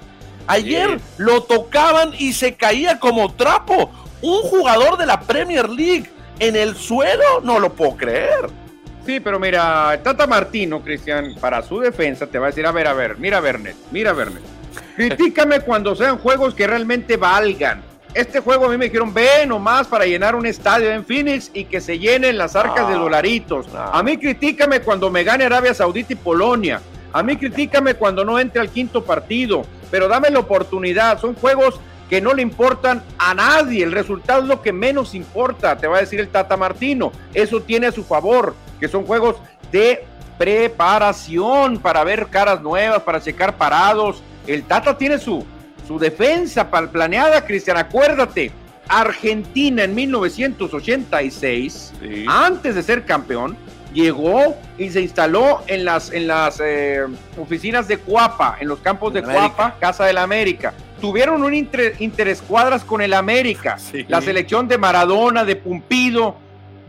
[0.48, 3.90] Ayer lo tocaban y se caía como trapo.
[4.20, 6.10] Un jugador de la Premier League
[6.40, 8.61] en el suelo, no lo puedo creer.
[9.04, 12.86] Sí, pero mira, Tata Martino, Cristian, para su defensa te va a decir, a ver,
[12.86, 14.42] a ver, mira Bernet, mira Bernet.
[14.96, 17.82] Critícame cuando sean juegos que realmente valgan.
[18.14, 21.64] Este juego a mí me dijeron, ve nomás para llenar un estadio en Phoenix y
[21.64, 23.66] que se llenen las arcas de dolaritos.
[23.74, 26.82] A mí critícame cuando me gane Arabia Saudita y Polonia.
[27.12, 29.64] A mí critícame cuando no entre al quinto partido.
[29.90, 31.18] Pero dame la oportunidad.
[31.20, 31.80] Son juegos
[32.10, 33.82] que no le importan a nadie.
[33.82, 37.12] El resultado es lo que menos importa, te va a decir el Tata Martino.
[37.32, 39.36] Eso tiene a su favor, que son juegos
[39.70, 40.04] de
[40.36, 44.20] preparación para ver caras nuevas, para checar parados.
[44.44, 45.46] El Tata tiene su,
[45.86, 47.76] su defensa planeada, Cristian.
[47.76, 48.50] Acuérdate,
[48.88, 51.92] Argentina en 1986,
[52.26, 53.56] antes de ser campeón,
[53.94, 57.02] llegó y se instaló en las, en las eh,
[57.38, 60.74] oficinas de Cuapa, en los campos de Cuapa, Casa del América.
[61.00, 63.78] Tuvieron un inter, interescuadras con el América,
[64.08, 66.36] la selección de Maradona, de Pumpido,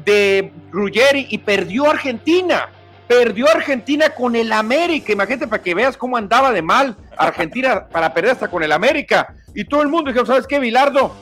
[0.05, 2.69] de Ruggeri y perdió Argentina.
[3.07, 5.11] Perdió Argentina con el América.
[5.11, 9.35] Imagínate para que veas cómo andaba de mal Argentina para perder hasta con el América.
[9.53, 11.13] Y todo el mundo dijo, ¿sabes qué, Bilardo?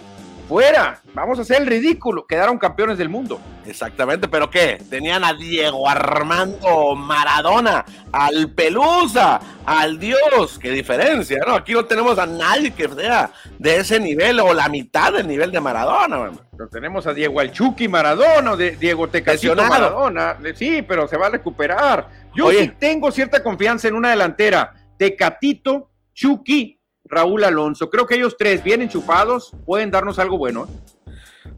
[0.52, 3.39] Fuera, vamos a hacer el ridículo, quedaron campeones del mundo.
[3.66, 4.84] Exactamente, pero ¿qué?
[4.89, 11.56] Tenían a Diego Armando Maradona, al Pelusa, al Dios, qué diferencia, ¿no?
[11.56, 15.54] Aquí no tenemos a nadie que sea de ese nivel o la mitad del nivel
[15.54, 21.16] de Maradona, Pero tenemos a Diego Alchuki Maradona, de Diego Tecatito Maradona, sí, pero se
[21.16, 22.10] va a recuperar.
[22.36, 26.80] Yo sí tengo cierta confianza en una delantera, Tecatito, Chucky
[27.12, 27.89] Raúl Alonso.
[27.89, 30.68] Creo que ellos tres, bien enchufados, pueden darnos algo bueno.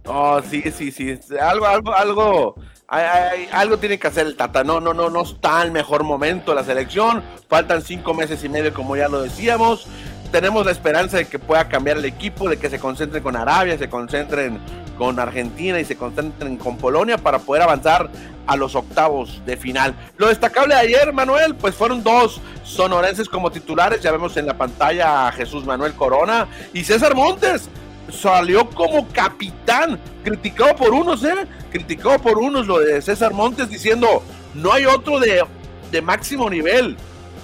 [0.06, 1.16] Oh, sí, sí, sí.
[1.40, 2.56] Algo, algo, algo,
[2.88, 4.64] algo tiene que hacer el Tata.
[4.64, 7.24] No, no, no, no está el mejor momento la selección.
[7.48, 9.88] Faltan cinco meses y medio, como ya lo decíamos.
[10.32, 13.78] Tenemos la esperanza de que pueda cambiar el equipo, de que se concentren con Arabia,
[13.78, 14.60] se concentren
[14.98, 18.10] con Argentina y se concentren con Polonia para poder avanzar
[18.48, 19.96] a los octavos de final.
[20.18, 24.02] Lo destacable de ayer, Manuel, pues fueron dos sonorenses como titulares.
[24.02, 27.70] Ya vemos en la pantalla a Jesús Manuel Corona y César Montes.
[28.12, 31.48] Salió como capitán, criticado por unos, ¿eh?
[31.72, 34.22] Criticado por unos lo de César Montes diciendo,
[34.54, 35.44] no hay otro de,
[35.90, 36.98] de máximo nivel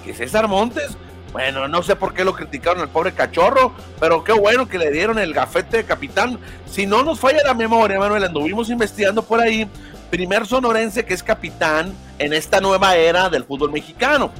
[0.04, 0.96] que César Montes.
[1.32, 4.90] Bueno, no sé por qué lo criticaron al pobre cachorro, pero qué bueno que le
[4.90, 6.38] dieron el gafete de capitán.
[6.68, 9.68] Si no nos falla la memoria, Manuel, anduvimos investigando por ahí
[10.10, 14.32] primer sonorense que es capitán en esta nueva era del fútbol mexicano.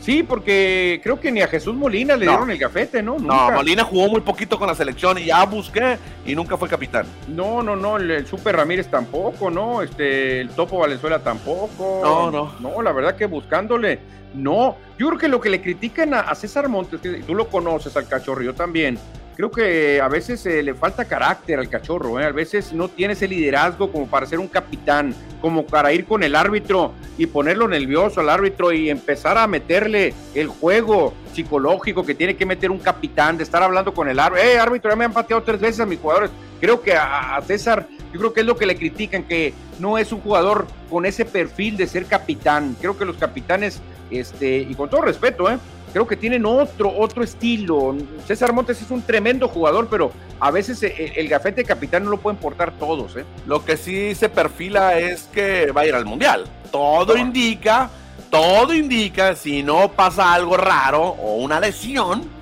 [0.00, 3.18] Sí, porque creo que ni a Jesús Molina le dieron el gafete, ¿no?
[3.18, 7.06] No, Molina jugó muy poquito con la selección y ya busqué y nunca fue capitán.
[7.28, 9.82] No, no, no, el, Super Ramírez tampoco, ¿no?
[9.82, 12.00] Este, el Topo Valenzuela tampoco.
[12.02, 12.54] No, no.
[12.60, 14.00] No, la verdad que buscándole,
[14.34, 14.76] no.
[14.98, 17.94] Yo creo que lo que le critican a, a César Montes, que tú lo conoces
[17.94, 18.98] al cachorro, yo también,
[19.36, 22.24] creo que a veces eh, le falta carácter al cachorro, ¿eh?
[22.24, 26.22] a veces no tiene ese liderazgo como para ser un capitán, como para ir con
[26.22, 32.14] el árbitro y ponerlo nervioso al árbitro y empezar a meterle el juego psicológico que
[32.14, 35.04] tiene que meter un capitán, de estar hablando con el árbitro, eh, árbitro, ya me
[35.04, 36.30] han pateado tres veces a mis jugadores.
[36.60, 40.12] Creo que a, César, yo creo que es lo que le critican, que no es
[40.12, 42.76] un jugador con ese perfil de ser capitán.
[42.80, 45.58] Creo que los capitanes, este, y con todo respeto, ¿eh?
[45.92, 47.96] Creo que tienen otro, otro estilo.
[48.26, 52.10] César Montes es un tremendo jugador, pero a veces eh, el, gafete de capitán no
[52.10, 53.16] lo pueden portar todos.
[53.16, 53.24] ¿eh?
[53.46, 56.46] Lo que sí se perfila es que va a ir al Mundial.
[56.70, 57.90] Todo indica,
[58.30, 62.40] todo indica, si no pasa algo raro o una lesión,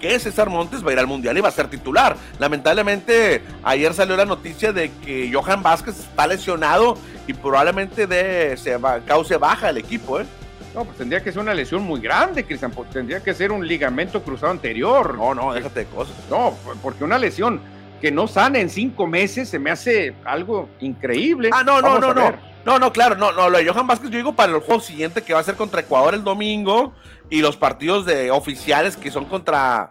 [0.00, 2.16] que César Montes va a ir al Mundial y va a ser titular.
[2.38, 8.76] Lamentablemente, ayer salió la noticia de que Johan Vázquez está lesionado y probablemente de, se
[8.76, 10.20] va, cause baja el equipo.
[10.20, 10.26] ¿eh?
[10.74, 12.72] No, pues tendría que ser una lesión muy grande, Cristian.
[12.72, 15.16] Pues tendría que ser un ligamento cruzado anterior.
[15.16, 16.16] No, no, déjate de cosas.
[16.28, 17.60] No, porque una lesión
[18.00, 21.50] que no sana en cinco meses se me hace algo increíble.
[21.52, 22.54] Ah, no, no, no, no.
[22.64, 25.20] No, no, claro, no, no, lo de Johan Vázquez yo digo para el juego siguiente
[25.20, 26.94] que va a ser contra Ecuador el domingo
[27.28, 29.90] y los partidos de oficiales que son contra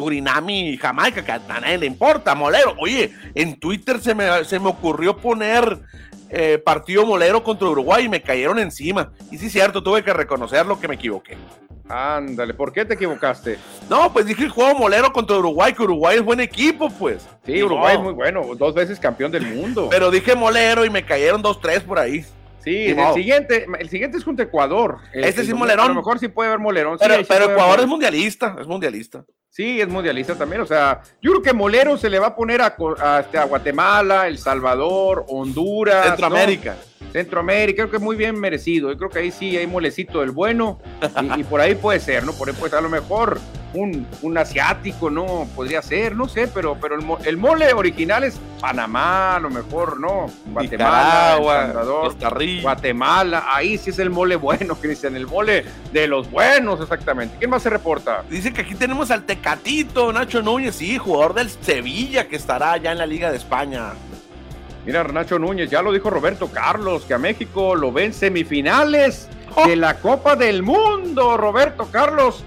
[0.00, 2.74] Surinam y Jamaica, que a nadie le importa, molero.
[2.78, 5.80] Oye, en Twitter se me, se me ocurrió poner
[6.30, 9.12] eh, partido molero contra Uruguay y me cayeron encima.
[9.30, 11.36] Y sí, cierto, tuve que reconocer lo que me equivoqué.
[11.88, 13.58] Ándale, ¿por qué te equivocaste?
[13.88, 17.28] No, pues dije el juego molero contra Uruguay, que Uruguay es buen equipo, pues.
[17.44, 19.88] Sí, Uruguay es muy bueno, dos veces campeón del mundo.
[19.90, 22.24] Pero dije molero y me cayeron dos, tres por ahí.
[22.62, 24.98] Sí, el siguiente, el siguiente es junto a Ecuador.
[25.12, 25.86] Este sí es molerón.
[25.86, 26.98] A lo mejor sí puede haber molerón.
[27.00, 27.14] Pero,
[27.50, 29.24] Ecuador es mundialista, es mundialista.
[29.50, 30.62] Sí, es mundialista también.
[30.62, 34.38] O sea, yo creo que Molero se le va a poner a, este, Guatemala, El
[34.38, 36.06] Salvador, Honduras.
[36.06, 36.76] Centroamérica.
[37.12, 38.92] Centroamérica, creo que es muy bien merecido.
[38.92, 40.78] Yo creo que ahí sí hay molecito del bueno.
[41.36, 42.32] Y, por ahí puede ser, ¿no?
[42.32, 43.40] Por ahí puede ser a lo mejor
[43.74, 45.48] un, un asiático, ¿no?
[45.54, 50.26] Podría ser, no sé, pero, pero el, mole original es Panamá, a lo mejor, ¿no?
[50.46, 51.38] Guatemala,
[51.84, 52.62] Costa Rica.
[52.62, 57.36] Guatemala, ahí sí es el mole bueno, Cristian, el mole de los buenos, exactamente.
[57.38, 58.24] ¿Quién más se reporta?
[58.28, 62.92] Dice que aquí tenemos al Tecatito, Nacho Núñez, sí, jugador del Sevilla que estará ya
[62.92, 63.92] en la Liga de España.
[64.84, 69.28] Mira, Nacho Núñez, ya lo dijo Roberto Carlos, que a México lo ven semifinales
[69.66, 72.44] de la Copa del Mundo, Roberto Carlos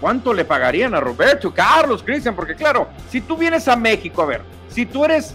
[0.00, 2.36] ¿cuánto le pagarían a Roberto Carlos, Cristian?
[2.36, 5.34] Porque claro, si tú vienes a México, a ver, si tú eres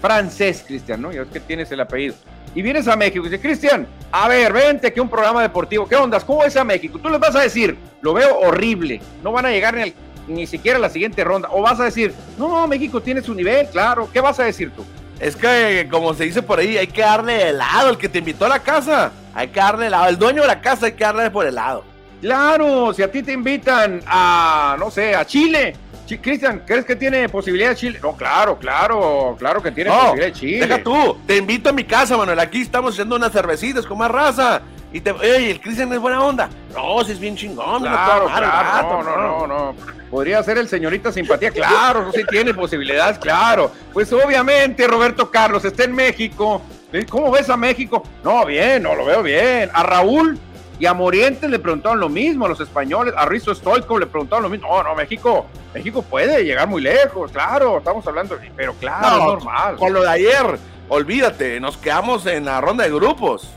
[0.00, 1.10] francés, Cristian, ¿no?
[1.10, 2.14] Ya es que tienes el apellido.
[2.54, 5.96] Y vienes a México y dices, Cristian, a ver, vente que un programa deportivo, ¿qué
[5.96, 6.22] ondas?
[6.22, 7.00] ¿Cómo es a México?
[7.00, 9.92] Tú les vas a decir, lo veo horrible, no van a llegar ni,
[10.28, 11.48] ni siquiera la siguiente ronda.
[11.52, 14.08] O vas a decir, no, no, México tiene su nivel, claro.
[14.12, 14.84] ¿Qué vas a decir tú?
[15.20, 18.46] Es que, como se dice por ahí, hay que darle helado al que te invitó
[18.46, 19.12] a la casa.
[19.34, 20.08] Hay que darle helado.
[20.08, 21.84] El dueño de la casa hay que darle por helado.
[22.20, 25.76] Claro, si a ti te invitan a, no sé, a Chile.
[26.20, 27.98] Cristian, ¿crees que tiene posibilidad de Chile?
[28.02, 30.66] No, claro, claro, claro que tiene posibilidad de Chile.
[30.66, 32.38] Deja tú, te invito a mi casa, Manuel.
[32.38, 34.60] Aquí estamos haciendo unas cervecitas con más raza.
[34.94, 36.48] Y te, oye, el Cristian es buena onda.
[36.72, 37.82] No, si es bien chingón.
[37.82, 39.74] Claro, claro, no, no, no, no,
[40.08, 43.72] Podría ser el señorita simpatía, claro, no sí tiene posibilidades, claro.
[43.92, 46.62] Pues obviamente Roberto Carlos está en México.
[47.10, 48.04] ¿Cómo ves a México?
[48.22, 49.68] No, bien, no lo veo bien.
[49.72, 50.38] A Raúl
[50.78, 54.44] y a Morientes le preguntaron lo mismo, a los españoles, a Rizo Stoico le preguntaron
[54.44, 54.68] lo mismo.
[54.68, 59.74] No, no, México, México puede llegar muy lejos, claro, estamos hablando, pero claro, es normal.
[59.74, 60.56] Con lo de ayer,
[60.88, 63.50] olvídate, nos quedamos en la ronda de grupos.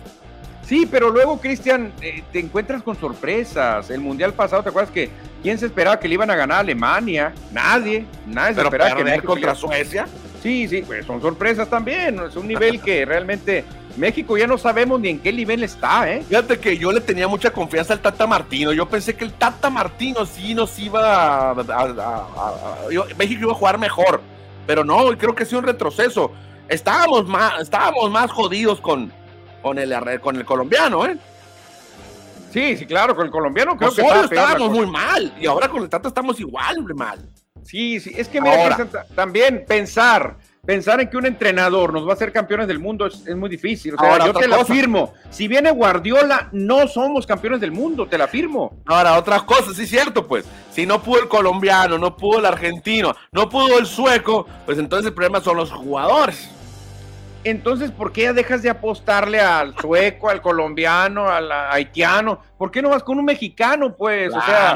[0.68, 3.90] Sí, pero luego, Cristian, eh, te encuentras con sorpresas.
[3.90, 5.10] El mundial pasado, ¿te acuerdas que
[5.42, 7.34] quién se esperaba que le iban a ganar a Alemania?
[7.54, 10.08] Nadie, nadie se esperaba que México contra Suecia.
[10.44, 12.20] Sí, sí, pues son sorpresas también.
[12.20, 13.64] Es un nivel que realmente
[13.96, 16.22] México ya no sabemos ni en qué nivel está, ¿eh?
[16.28, 18.74] Fíjate que yo le tenía mucha confianza al Tata Martino.
[18.74, 21.56] Yo pensé que el Tata Martino sí nos iba a,
[23.18, 24.20] México iba a jugar mejor.
[24.66, 26.34] Pero no, creo que ha sido un retroceso.
[26.68, 29.14] Estábamos más, estábamos más jodidos con,
[29.68, 31.18] con, el, con el colombiano, ¿eh?
[32.52, 35.34] Sí, sí, claro, con el colombiano creo que estábamos muy mal.
[35.40, 37.20] Y ahora con el Tata estamos igual mal.
[37.64, 38.78] Sí, sí, es que mira,
[39.14, 43.36] también pensar pensar en que un entrenador nos va a hacer campeones del mundo es,
[43.36, 43.96] muy difícil.
[43.96, 45.14] O sea, yo te lo afirmo.
[45.30, 48.76] Si viene Guardiola, no somos campeones del mundo, te la afirmo.
[48.86, 50.46] Ahora, otras cosas, sí cierto, pues.
[50.72, 55.08] Si no pudo el colombiano, no pudo el argentino, no pudo el sueco, pues entonces
[55.08, 56.50] el problema son los jugadores
[57.50, 62.40] entonces, ¿por qué ya dejas de apostarle al sueco, al colombiano, al haitiano?
[62.58, 64.34] ¿Por qué no vas con un mexicano, pues?
[64.34, 64.76] O sea,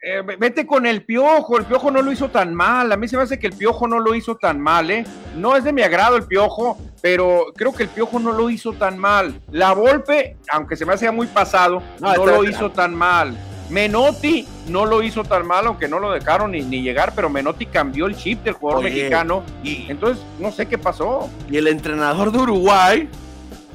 [0.00, 1.58] eh, vete con el piojo.
[1.58, 2.92] El piojo no lo hizo tan mal.
[2.92, 5.04] A mí se me hace que el piojo no lo hizo tan mal, ¿eh?
[5.34, 8.72] No es de mi agrado el piojo, pero creo que el piojo no lo hizo
[8.72, 9.40] tan mal.
[9.50, 13.36] La Volpe, aunque se me hacía muy pasado, no, no lo hizo tan mal.
[13.68, 18.06] Menotti no lo hizo tan mal, aunque no lo dejaron ni, llegar, pero Menotti cambió
[18.06, 19.42] el chip del jugador mexicano.
[19.62, 21.28] Y entonces, no sé qué pasó.
[21.50, 23.08] Y el entrenador de Uruguay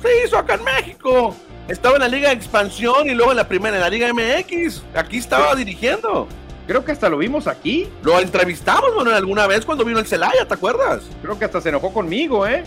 [0.01, 1.35] se hizo acá en México.
[1.67, 4.83] Estaba en la Liga de Expansión y luego en la primera, en la Liga MX.
[4.95, 6.27] Aquí estaba dirigiendo.
[6.67, 7.89] Creo que hasta lo vimos aquí.
[8.03, 11.03] Lo entrevistamos, bueno, alguna vez cuando vino el Celaya, ¿te acuerdas?
[11.21, 12.63] Creo que hasta se enojó conmigo, ¿eh?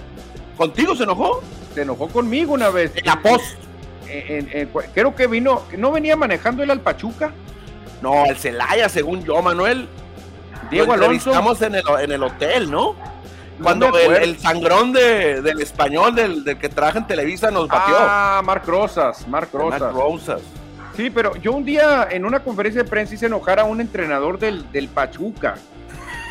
[0.57, 1.43] ¿Contigo se enojó?
[1.75, 2.93] Se enojó conmigo una vez.
[2.95, 3.57] En la post
[4.93, 7.33] creo que vino, ¿no venía manejando él al Pachuca?
[8.03, 9.89] No, al Celaya, según yo, Manuel.
[10.71, 11.31] Diego Alonso.
[11.31, 12.97] Estamos en el, en el hotel, ¿no?
[13.63, 17.95] Cuando el, sangrón del español, del, que trabaja en Televisa, nos batió.
[17.99, 20.41] Ah, Marc Rosas, Marc Rosas.
[20.97, 24.39] Sí, pero yo un día en una conferencia de prensa hice enojar a un entrenador
[24.39, 25.55] del, del Pachuca.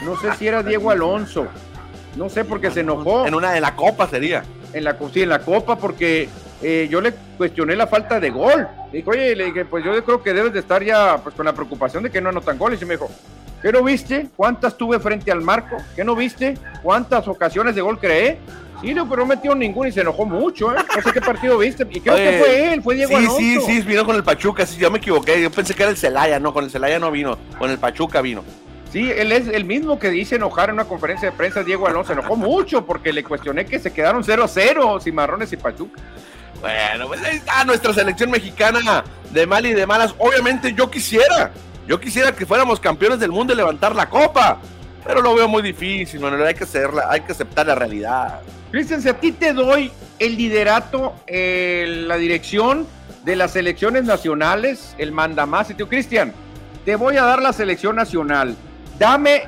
[0.06, 1.48] No sé si era Diego Alonso.
[2.16, 3.26] No sé por qué se enojó.
[3.26, 4.44] En una de la copa sería.
[4.74, 6.30] En la, sí, en la copa, porque
[6.64, 8.68] eh, yo le cuestioné la falta de gol.
[8.92, 11.46] Le dije, oye, le dije, pues yo creo que debes de estar ya pues, con
[11.46, 12.82] la preocupación de que no anotan goles.
[12.82, 13.10] Y me dijo,
[13.62, 14.28] ¿qué no viste?
[14.36, 15.78] ¿Cuántas tuve frente al marco?
[15.96, 16.58] ¿Qué no viste?
[16.82, 18.40] ¿Cuántas ocasiones de gol creé?
[18.82, 20.78] Sí, pero no metió ninguna y se enojó mucho, ¿eh?
[20.94, 21.88] No sé qué partido viste.
[21.90, 24.66] Y creo que fue él, fue Diego Sí, sí, sí, vino con el Pachuca.
[24.66, 25.42] Sí, yo me equivoqué.
[25.42, 27.38] Yo pensé que era el Celaya, no, con el Celaya no vino.
[27.58, 28.44] Con el Pachuca vino.
[28.92, 32.14] Sí, él es el mismo que dice enojar en una conferencia de prensa, Diego Alonso.
[32.14, 36.00] Se enojó mucho porque le cuestioné que se quedaron 0-0 Cimarrones y Pachuca.
[36.62, 40.14] Bueno, pues ahí está nuestra selección mexicana de mal y de malas.
[40.18, 41.52] Obviamente yo quisiera,
[41.88, 44.60] yo quisiera que fuéramos campeones del mundo y levantar la copa.
[45.06, 46.44] Pero lo veo muy difícil, Manuel.
[46.44, 48.40] Hay que hacerla, hay que aceptar la realidad.
[48.72, 52.88] Cristian, si a ti te doy el liderato, eh, la dirección
[53.26, 56.34] de las selecciones nacionales, el mandamás, y tú, Cristian,
[56.86, 58.56] te voy a dar la selección nacional.
[58.98, 59.44] Dame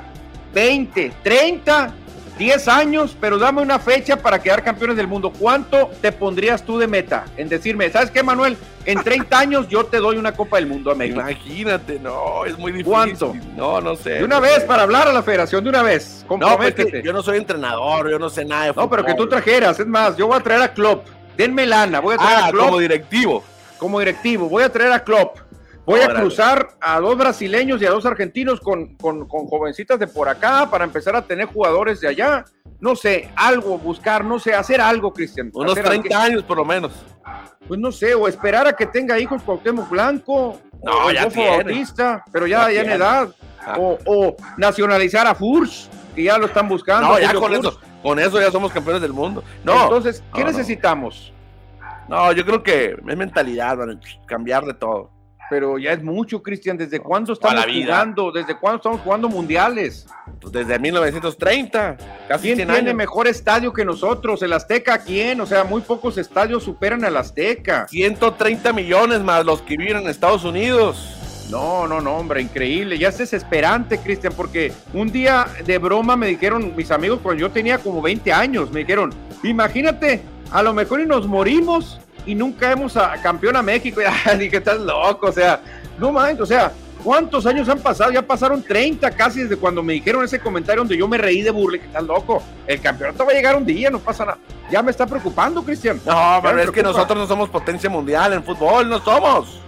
[0.53, 1.93] 20, 30
[2.37, 5.31] 10 años, pero dame una fecha para quedar campeones del mundo.
[5.31, 8.57] ¿Cuánto te pondrías tú de meta en decirme, ¿sabes qué, Manuel?
[8.85, 11.19] En 30 años yo te doy una Copa del Mundo a México.
[11.21, 12.91] Imagínate, no, es muy difícil.
[12.91, 13.35] ¿Cuánto?
[13.55, 14.15] No, no sé.
[14.15, 16.25] De una vez, para hablar a la federación, de una vez.
[16.29, 18.83] No, pues yo no soy entrenador, yo no sé nada de fútbol.
[18.83, 21.07] No, pero que tú trajeras, es más, yo voy a traer a Klopp.
[21.37, 22.65] Denme lana, voy a traer ah, a Klopp.
[22.65, 23.43] como directivo.
[23.77, 25.39] Como directivo, voy a traer a Klopp
[25.85, 30.07] Voy a cruzar a dos brasileños y a dos argentinos con, con, con, jovencitas de
[30.07, 32.45] por acá para empezar a tener jugadores de allá.
[32.79, 35.51] No sé, algo, buscar, no sé, hacer algo, Cristian.
[35.53, 36.91] Unos 30 años por lo menos.
[37.67, 42.23] Pues no sé, o esperar a que tenga hijos Cuauhtémoc Blanco, no, o ya Bautista,
[42.31, 43.29] pero ya, ya, en edad.
[43.59, 43.77] Ah.
[43.79, 47.09] O, o, nacionalizar a Furs, que ya lo están buscando.
[47.09, 49.43] No, ya con eso, con eso ya somos campeones del mundo.
[49.63, 50.51] No, Entonces, ¿qué No, no.
[50.51, 51.31] necesitamos?
[52.07, 53.77] no, yo creo que es mentalidad,
[54.27, 55.14] cambiar de todo.
[55.49, 56.75] Pero ya es mucho, Cristian.
[56.77, 57.85] ¿Desde cuándo estamos la vida.
[57.85, 58.31] jugando?
[58.31, 60.07] ¿Desde cuándo estamos jugando mundiales?
[60.41, 62.95] Pues desde 1930, casi ¿Quién 100 tiene años.
[62.95, 64.41] mejor estadio que nosotros?
[64.41, 65.39] ¿El Azteca quién?
[65.41, 67.87] O sea, muy pocos estadios superan al Azteca.
[67.87, 71.11] 130 millones más los que viven en Estados Unidos.
[71.51, 72.97] No, no, no, hombre, increíble.
[72.97, 77.51] Ya es desesperante, Cristian, porque un día de broma me dijeron mis amigos cuando yo
[77.51, 80.21] tenía como 20 años, me dijeron, imagínate,
[80.51, 84.01] a lo mejor y nos morimos y nunca hemos a campeón a México.
[84.33, 85.61] Y dije, estás loco, o sea,
[85.97, 86.71] no manches, o sea,
[87.03, 88.11] ¿cuántos años han pasado?
[88.11, 91.51] Ya pasaron 30 casi desde cuando me dijeron ese comentario donde yo me reí de
[91.51, 92.41] burla, que estás loco.
[92.67, 94.37] El campeonato va a llegar un día, no pasa nada.
[94.71, 95.99] Ya me está preocupando, Cristian.
[96.05, 99.59] No, pero es que nosotros no somos potencia mundial en fútbol, no somos.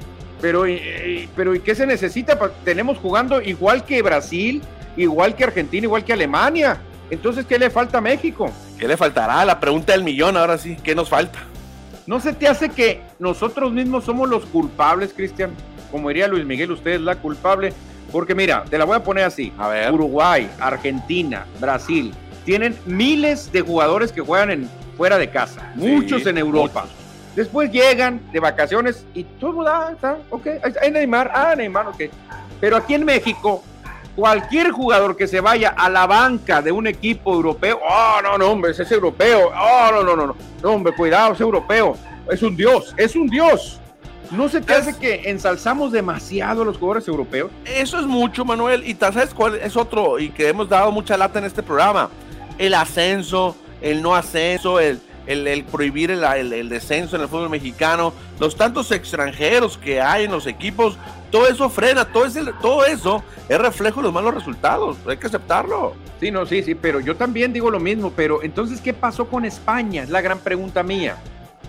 [0.42, 2.38] Pero, y- pero ¿y qué se necesita?
[2.64, 4.62] Tenemos jugando igual que Brasil,
[4.96, 6.78] igual que Argentina, igual que Alemania.
[7.10, 8.52] Entonces, ¿qué le falta a México?
[8.78, 9.44] ¿Qué le faltará?
[9.46, 11.40] La pregunta del millón ahora sí, ¿qué nos falta?
[12.08, 15.52] ¿No se te hace que nosotros mismos somos los culpables, Cristian?
[15.92, 17.74] Como diría Luis Miguel, usted es la culpable.
[18.14, 19.52] Porque mira, te la voy a poner así.
[19.58, 19.92] A ver.
[19.92, 22.14] Uruguay, Argentina, Brasil,
[22.46, 26.86] tienen miles de jugadores que juegan en, fuera de casa, Sí, muchos en Europa.
[27.36, 30.48] Después llegan de vacaciones y todo da, está, ok,
[30.82, 32.04] ahí Neymar, ah, Neymar, ok.
[32.62, 33.64] Pero aquí en México,
[34.18, 38.48] cualquier jugador que se vaya a la banca de un equipo europeo, oh, no, no,
[38.50, 41.96] hombre, ese es europeo, oh, no, no, no, no, no, hombre, cuidado, es europeo,
[42.32, 43.80] es un dios, es un dios.
[44.32, 47.52] ¿No se te Es- hace que ensalzamos demasiado a los jugadores europeos?
[47.64, 48.84] Eso es mucho, Manuel.
[48.86, 50.18] Y ¿sabes cuál es otro?
[50.20, 52.10] Y que hemos dado mucha lata en este programa.
[52.58, 57.28] El ascenso, el no ascenso, el, el, el prohibir el, el- el descenso en el
[57.28, 60.98] fútbol mexicano, los tantos extranjeros que hay en los equipos,
[61.32, 62.26] todo eso frena, todo,
[62.62, 64.98] todo eso es reflejo de los malos resultados.
[65.08, 65.94] Hay que aceptarlo.
[66.20, 69.46] Sí, no, sí, sí, pero yo también digo lo mismo, pero entonces, ¿qué pasó con
[69.46, 70.04] España?
[70.04, 71.18] Es la gran pregunta mía.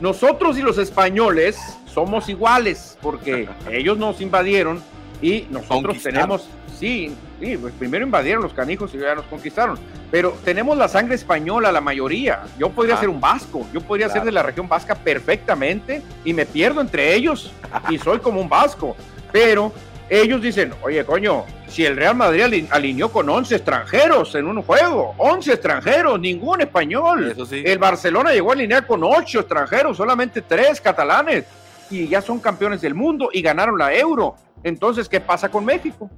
[0.00, 1.58] Nosotros y los españoles
[1.92, 4.80] somos iguales, porque ellos nos invadieron
[5.20, 6.48] y nosotros tenemos,
[6.78, 9.78] sí, sí, pues primero invadieron los canijos y ya nos conquistaron,
[10.10, 12.42] pero tenemos la sangre española, la mayoría.
[12.58, 13.00] Yo podría Ajá.
[13.02, 14.20] ser un vasco, yo podría Claro.
[14.20, 17.52] ser de la región vasca perfectamente y me pierdo entre ellos
[17.90, 18.96] y soy como un vasco,
[19.32, 19.72] pero
[20.08, 24.62] ellos dicen, oye, coño, si el Real Madrid ali- alineó con 11 extranjeros en un
[24.62, 27.30] juego, 11 extranjeros, ningún español.
[27.30, 27.62] Eso sí.
[27.62, 31.44] El Barcelona llegó a alinear con 8 extranjeros, solamente 3 catalanes,
[31.90, 34.34] y ya son campeones del mundo y ganaron la euro.
[34.62, 36.10] Entonces, ¿qué pasa con México?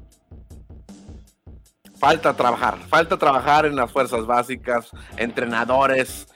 [2.01, 6.27] Falta trabajar, falta trabajar en las fuerzas básicas, entrenadores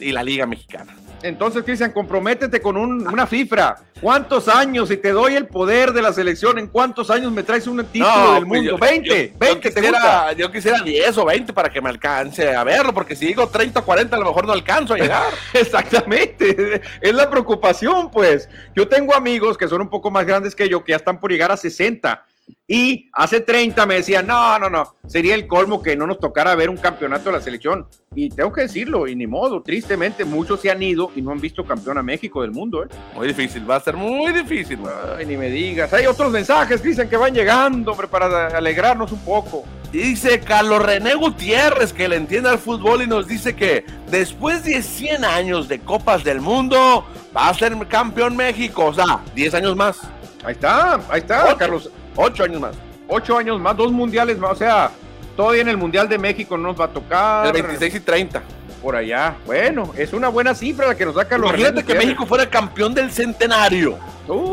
[0.00, 0.96] y la Liga Mexicana.
[1.22, 3.76] Entonces, Cristian, comprométete con un- una cifra.
[4.00, 4.88] ¿Cuántos años?
[4.88, 8.34] Si te doy el poder de la selección, ¿en cuántos años me traes un título
[8.34, 8.70] del pues mundo?
[8.70, 11.90] yo- 20, yo- yo 20, ¿te quisiera, yo quisiera 10 o 20 para que me
[11.90, 14.96] alcance a verlo, porque si digo 30 o 40 a lo mejor no alcanzo a
[14.96, 15.32] llegar.
[15.52, 18.48] Exactamente, es la preocupación, pues.
[18.74, 21.30] Yo tengo amigos que son un poco más grandes que yo, que ya están por
[21.32, 22.24] llegar a 60.
[22.66, 26.54] Y hace 30 me decían, no, no, no, sería el colmo que no nos tocara
[26.54, 27.86] ver un campeonato de la selección.
[28.14, 31.40] Y tengo que decirlo, y ni modo, tristemente muchos se han ido y no han
[31.40, 32.88] visto campeón a México del mundo, ¿eh?
[33.14, 34.80] Muy difícil, va a ser muy difícil.
[35.16, 35.92] Ay, ni me digas.
[35.94, 39.64] Hay otros mensajes, dicen que van llegando, hombre, para alegrarnos un poco.
[39.90, 44.82] Dice Carlos René Gutiérrez que le entiende al fútbol y nos dice que después de
[44.82, 49.76] 100 años de Copas del Mundo va a ser campeón México, o sea, 10 años
[49.76, 49.98] más,
[50.44, 51.56] Ahí está, ahí está.
[51.56, 51.90] Carlos.
[52.18, 52.74] 8 años más.
[53.06, 54.90] Ocho años más, dos mundiales más, o sea,
[55.36, 57.46] todavía en el Mundial de México no nos va a tocar.
[57.46, 58.42] El 26 y 30.
[58.82, 59.36] por allá.
[59.46, 62.92] Bueno, es una buena cifra la que nos saca los Imagínate que México fuera campeón
[62.92, 63.98] del centenario,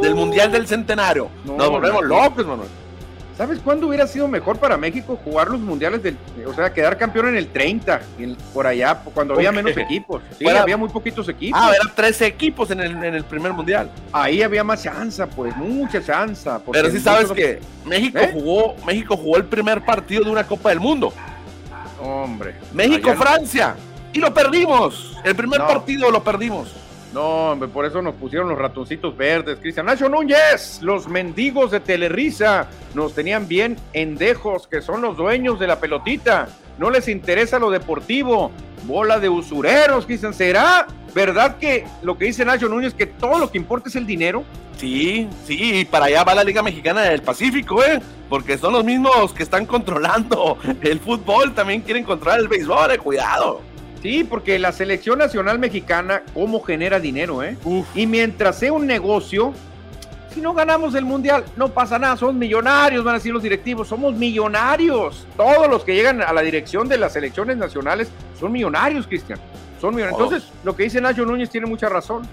[0.02, 1.30] del Mundial del Centenario.
[1.44, 2.70] No, Nos volvemos locos, Manuel.
[3.38, 6.18] ¿Sabes cuándo hubiera sido mejor para México jugar los mundiales del,
[6.48, 10.22] o sea, quedar campeón en el 30, en- por allá, cuando había menos equipos?
[10.40, 11.60] Sí, había muy poquitos equipos.
[11.62, 13.92] Ah, eran 13 equipos en el, en el primer mundial.
[14.14, 16.50] Ahí había más chance, pues, mucha chance.
[16.66, 18.30] porque Pero sí sabes que México ¿Eh?
[18.32, 21.12] jugó, México jugó el primer partido de una Copa del Mundo.
[22.02, 22.56] Hombre.
[22.74, 23.76] México allá- Francia
[24.14, 25.18] y lo perdimos.
[25.26, 25.68] El primer No.
[25.68, 26.74] partido lo perdimos.
[27.16, 31.80] No, hombre, por eso nos pusieron los ratoncitos verdes, Cristian Nacho Núñez, los mendigos de
[31.80, 36.50] Telerisa nos tenían bien endejos, que son los dueños de la pelotita.
[36.78, 38.52] no les interesa lo deportivo.
[38.84, 43.50] Bola de usureros, dicen, ¿será verdad que lo que dice Nacho Núñez, que todo lo
[43.50, 44.44] que importa es el dinero?
[44.76, 48.02] Sí, sí, y para allá va la Liga Mexicana del Pacífico, ¿eh?
[48.28, 52.98] Porque son los mismos que están controlando el fútbol, también quieren controlar el béisbol, eh,
[52.98, 53.62] cuidado.
[54.06, 57.58] Sí, porque la selección nacional mexicana, ¿cómo genera dinero, eh?
[57.96, 59.52] Y mientras sea un negocio,
[60.32, 63.88] si no ganamos el mundial, no pasa nada, somos millonarios, van a decir los directivos,
[63.88, 65.26] somos millonarios.
[65.36, 69.40] Todos los que llegan a la dirección de las selecciones nacionales son millonarios, Cristian.
[69.82, 70.22] Son millonarios.
[70.22, 70.26] Oh.
[70.26, 72.28] Entonces, lo que dice Nacho Núñez tiene mucha razón.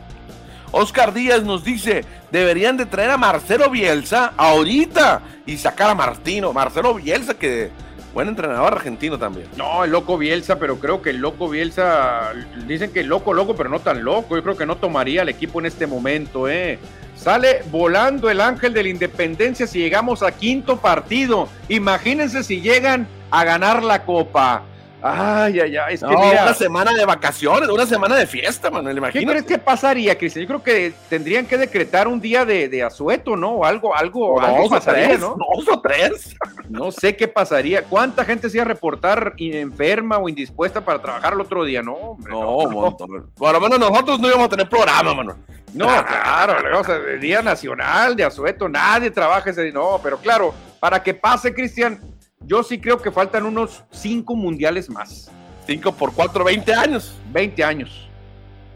[0.72, 6.52] Oscar Díaz nos dice, deberían de traer a Marcelo Bielsa ahorita y sacar a Martino.
[6.52, 7.70] Marcelo Bielsa que
[8.12, 9.48] buen entrenador argentino también.
[9.56, 12.32] No, el loco Bielsa, pero creo que el loco Bielsa,
[12.66, 14.36] dicen que loco, loco, pero no tan loco.
[14.36, 16.78] Yo creo que no tomaría el equipo en este momento, ¿eh?
[17.14, 21.48] Sale volando el ángel de la independencia si llegamos a quinto partido.
[21.68, 24.64] Imagínense si llegan a ganar la copa.
[25.02, 25.94] Ay, ay, ay.
[25.94, 28.98] Es que una semana de vacaciones, una semana de fiesta, Manuel.
[28.98, 29.26] Imagínate.
[29.26, 30.44] ¿Qué crees que pasaría, Cristian?
[30.44, 33.50] Yo creo que tendrían que decretar un día de, de asueto, ¿no?
[33.50, 35.36] O algo, algo, algo pasaría, ¿no?
[35.36, 36.36] Dos o tres.
[36.68, 37.82] No sé qué pasaría.
[37.84, 41.82] ¿Cuánta gente se iba a reportar enferma o indispuesta para trabajar el otro día?
[41.82, 42.32] No, hombre.
[42.32, 45.36] No, no, Por lo menos nosotros no íbamos a tener programa, Manuel.
[45.74, 49.72] No, claro, o sea, el Día Nacional de Asueto, nadie trabaja ese día.
[49.72, 51.98] No, pero claro, para que pase, Cristian,
[52.46, 55.30] yo sí creo que faltan unos cinco mundiales más.
[55.66, 57.18] Cinco por cuatro, 20 años.
[57.32, 58.08] 20 años.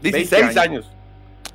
[0.01, 0.89] 16 años.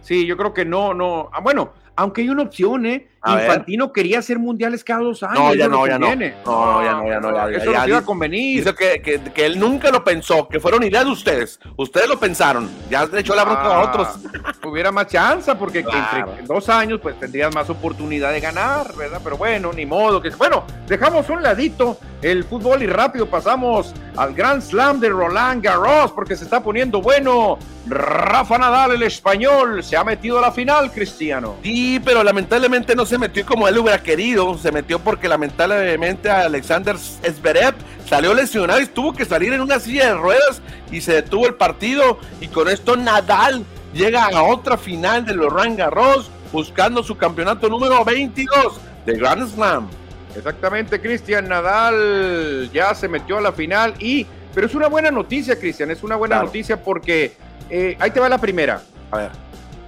[0.02, 1.30] Sí, yo creo que no, no.
[1.32, 3.08] Ah, bueno, aunque hay una opción, ¿eh?
[3.24, 5.38] Infantino quería hacer mundiales cada dos años.
[5.38, 6.06] No, ya no, ya no.
[6.06, 7.48] No, ya no, ya no.
[7.48, 8.64] eso no iba a convenir.
[8.64, 11.60] Dice que, que, él nunca lo pensó, que fueron ideas de ustedes.
[11.76, 12.68] Ustedes lo pensaron.
[12.90, 14.08] Ya le echó la bronca a otros.
[14.64, 19.20] Hubiera más chance, porque entre dos años, pues tendrías más oportunidad de ganar, ¿verdad?
[19.22, 20.20] Pero bueno, ni modo.
[20.20, 25.62] que Bueno, dejamos un ladito el fútbol y rápido pasamos al Grand Slam de Roland
[25.62, 27.58] Garros, porque se está poniendo bueno.
[27.84, 31.56] Rafa Nadal, el español, se ha metido a la final, Cristiano.
[31.64, 34.56] Sí, pero lamentablemente no se metió como él hubiera querido.
[34.58, 37.74] Se metió porque lamentablemente Alexander Zverev
[38.06, 41.54] salió lesionado y tuvo que salir en una silla de ruedas y se detuvo el
[41.54, 42.18] partido.
[42.40, 48.04] Y con esto Nadal llega a otra final de los Garros buscando su campeonato número
[48.04, 49.88] 22 de Grand Slam.
[50.36, 55.58] Exactamente, Cristian Nadal ya se metió a la final y, pero es una buena noticia,
[55.58, 57.36] Cristian, es una buena noticia porque
[57.68, 58.82] eh, ahí te va la primera.
[59.10, 59.30] A ver,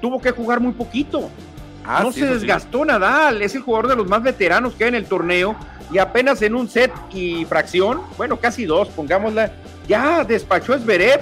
[0.01, 1.31] tuvo que jugar muy poquito.
[1.85, 4.95] Ah, no se desgastó Nadal, es el jugador de los más veteranos que hay en
[4.95, 5.55] el torneo
[5.93, 9.53] y apenas en un set y fracción, bueno, casi dos, pongámosla,
[9.87, 11.20] ya despachó a Zverev,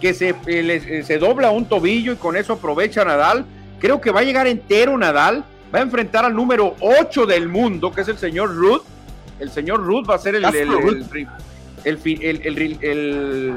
[0.00, 3.46] que se, eh, eh, se dobla un tobillo y con eso aprovecha Nadal.
[3.80, 5.44] Creo que va a llegar entero Nadal,
[5.74, 8.82] va a enfrentar al número 8 del mundo, que es el señor Ruth.
[9.38, 11.06] El señor Ruth va a ser el, el,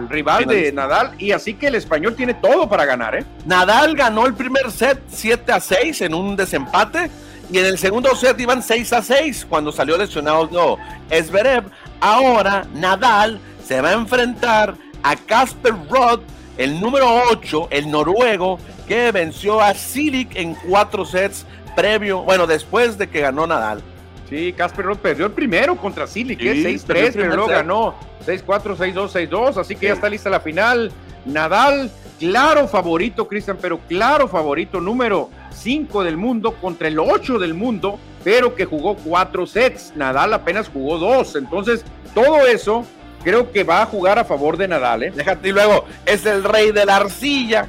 [0.10, 3.16] rival de Nadal y así que el español tiene todo para ganar.
[3.16, 3.26] ¿eh?
[3.46, 7.10] Nadal ganó el primer set 7 a 6 en un desempate
[7.52, 10.78] y en el segundo set iban 6 a 6 cuando salió lesionado no,
[11.10, 11.66] Esberev.
[12.00, 16.24] Ahora Nadal se va a enfrentar a Casper Roth,
[16.58, 21.46] el número 8, el noruego, que venció a Silic en cuatro sets
[21.76, 23.84] previo, bueno, después de que ganó Nadal.
[24.30, 27.96] Sí, Casper Roth perdió el primero contra Silic, 6-3, pero luego ganó
[28.26, 30.92] 6-4, 6-2, 6-2, así que ya está lista la final.
[31.26, 37.54] Nadal, claro favorito, Cristian, pero claro favorito, número 5 del mundo contra el 8 del
[37.54, 39.94] mundo, pero que jugó 4 sets.
[39.96, 42.84] Nadal apenas jugó 2, entonces todo eso
[43.24, 45.04] creo que va a jugar a favor de Nadal.
[45.04, 45.14] ¿eh?
[45.16, 47.68] Déjate y luego, es el rey de la arcilla.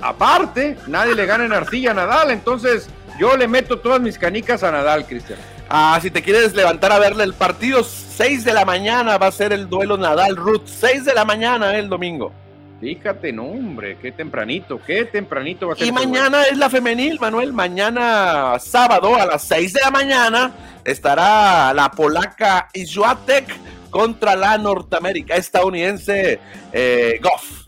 [0.00, 2.88] Aparte, nadie le gana en arcilla a Nadal, entonces
[3.18, 5.38] yo le meto todas mis canicas a Nadal, Cristian.
[5.68, 9.32] Ah, si te quieres levantar a verle el partido, 6 de la mañana va a
[9.32, 10.66] ser el duelo Nadal-Ruth.
[10.66, 12.32] 6 de la mañana el domingo.
[12.80, 15.86] Fíjate, no, hombre, qué tempranito, qué tempranito va a ser.
[15.86, 17.52] Y este mañana es la femenil, Manuel.
[17.52, 20.52] Mañana, sábado, a las 6 de la mañana,
[20.84, 23.46] estará la polaca Izwatek
[23.90, 26.38] contra la norteamérica estadounidense
[26.72, 27.65] eh, Goff.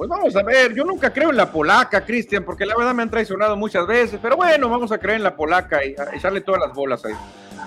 [0.00, 3.02] Pues vamos a ver, yo nunca creo en la polaca, Cristian, porque la verdad me
[3.02, 6.58] han traicionado muchas veces, pero bueno, vamos a creer en la polaca y echarle todas
[6.58, 7.12] las bolas ahí.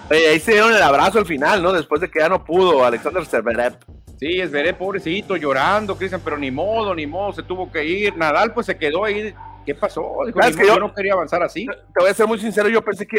[0.09, 1.71] ahí se dieron el abrazo al final, ¿no?
[1.71, 3.77] Después de que ya no pudo Alexander Zverev.
[4.19, 8.17] Sí, Zverev, pobrecito, llorando, Cristian, pero ni modo, ni modo, se tuvo que ir.
[8.17, 9.31] Nadal, pues se quedó ahí.
[9.65, 10.17] ¿Qué pasó?
[10.57, 11.65] que yo, no quería avanzar así.
[11.65, 13.17] Te voy a ser muy sincero, yo pensé que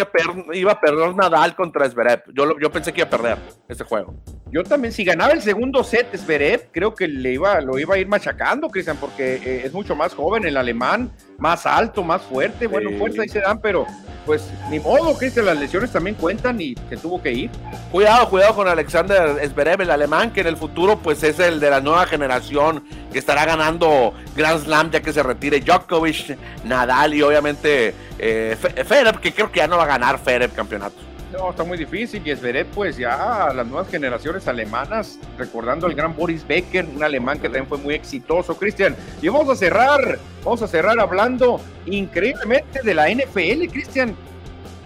[0.53, 2.23] iba a, perder Nadal contra Zverev.
[2.35, 3.39] Yo, yo pensé que iba a perder
[3.69, 4.15] ese juego.
[4.51, 7.99] Yo también, si ganaba el segundo set Zverev, creo que le iba, lo iba a
[7.99, 12.67] ir machacando, Cristian, porque eh, es mucho más joven el alemán, más alto, más fuerte.
[12.67, 13.87] Bueno, fuerza ahí se dan, pero
[14.27, 17.51] pues ni modo, Cristian, las lesiones también cuentan y se tuvo que ir.
[17.93, 21.71] Cuidado, cuidado con Alexander Zverev, el alemán, que en el futuro pues es el de
[21.71, 22.83] la nueva generación
[23.13, 29.19] que estará ganando Grand Slam ya que se retire Djokovic, Nadal y obviamente eh, Federer,
[29.19, 31.14] que creo que ya no va a ganar Federer campeonato.
[31.37, 36.15] No, está muy difícil y Zverev pues ya las nuevas generaciones alemanas, recordando al gran
[36.15, 38.95] Boris Becker, un alemán que también fue muy exitoso, Cristian.
[39.21, 44.15] Y vamos a cerrar, vamos a cerrar hablando increíblemente de la NFL, Cristian.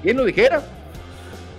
[0.03, 0.63] ¿Quién lo dijera?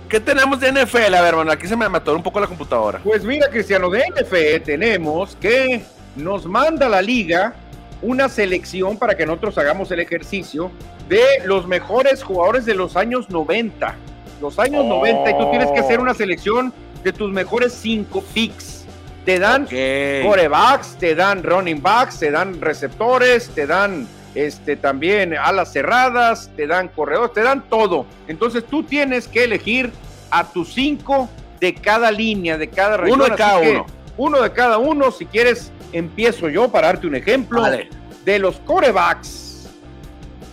[0.08, 1.14] ¿Qué tenemos de NFL?
[1.14, 2.98] A ver, bueno, aquí se me mató un poco la computadora.
[3.04, 5.82] Pues mira, Cristiano, de NFL tenemos que
[6.16, 7.54] nos manda la liga
[8.02, 10.72] una selección para que nosotros hagamos el ejercicio
[11.08, 14.09] de los mejores jugadores de los años 90
[14.40, 16.72] los años 90 y tú tienes que hacer una selección
[17.04, 18.84] de tus mejores cinco picks.
[19.24, 25.72] Te dan corebacks, te dan running backs, te dan receptores, te dan este, también alas
[25.72, 28.06] cerradas, te dan corredores, te dan todo.
[28.28, 29.92] Entonces tú tienes que elegir
[30.30, 31.28] a tus cinco
[31.60, 33.20] de cada línea, de cada región.
[33.20, 33.86] Uno de cada uno.
[34.16, 35.10] Uno de cada uno.
[35.10, 37.62] Si quieres, empiezo yo para darte un ejemplo.
[38.24, 39.49] De los corebacks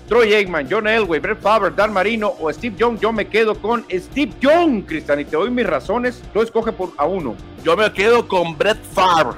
[0.07, 3.85] Troy Aikman, John Elway, Brett Favre, Dan Marino o Steve Young, yo me quedo con
[3.91, 6.23] Steve Young, Cristian, y te doy mis razones.
[6.33, 7.35] Tú escoge por a uno.
[7.61, 9.37] Yo me quedo con Brett Favre.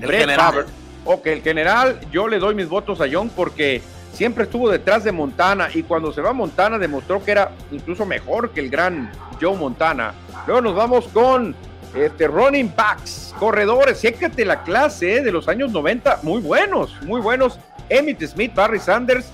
[0.00, 0.64] Brett Favre.
[1.04, 3.80] Ok, el general, yo le doy mis votos a Young porque
[4.12, 8.04] siempre estuvo detrás de Montana y cuando se va a Montana demostró que era incluso
[8.04, 9.10] mejor que el gran
[9.40, 10.14] Joe Montana.
[10.46, 11.54] Luego nos vamos con
[11.94, 17.20] este, running backs, corredores, chécate la clase eh, de los años 90, muy buenos, muy
[17.20, 17.58] buenos.
[17.88, 19.30] Emmett Smith, Barry Sanders,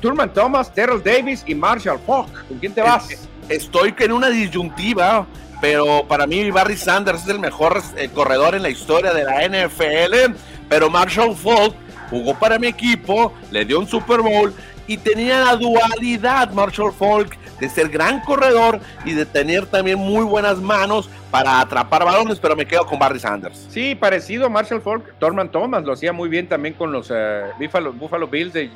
[0.00, 2.48] Turman Thomas, Terrell Davis y Marshall Falk.
[2.48, 3.08] ¿Con quién te vas?
[3.48, 5.26] Estoy en una disyuntiva,
[5.60, 9.46] pero para mí Barry Sanders es el mejor eh, corredor en la historia de la
[9.46, 10.34] NFL,
[10.68, 11.74] pero Marshall Falk
[12.10, 14.52] jugó para mi equipo, le dio un Super Bowl
[14.86, 20.24] y tenía la dualidad Marshall Falk de ser gran corredor y de tener también muy
[20.24, 23.66] buenas manos para atrapar balones, pero me quedo con Barry Sanders.
[23.70, 27.44] Sí, parecido a Marshall Falk, Torman Thomas lo hacía muy bien también con los eh,
[27.58, 28.70] Buffalo, Bills de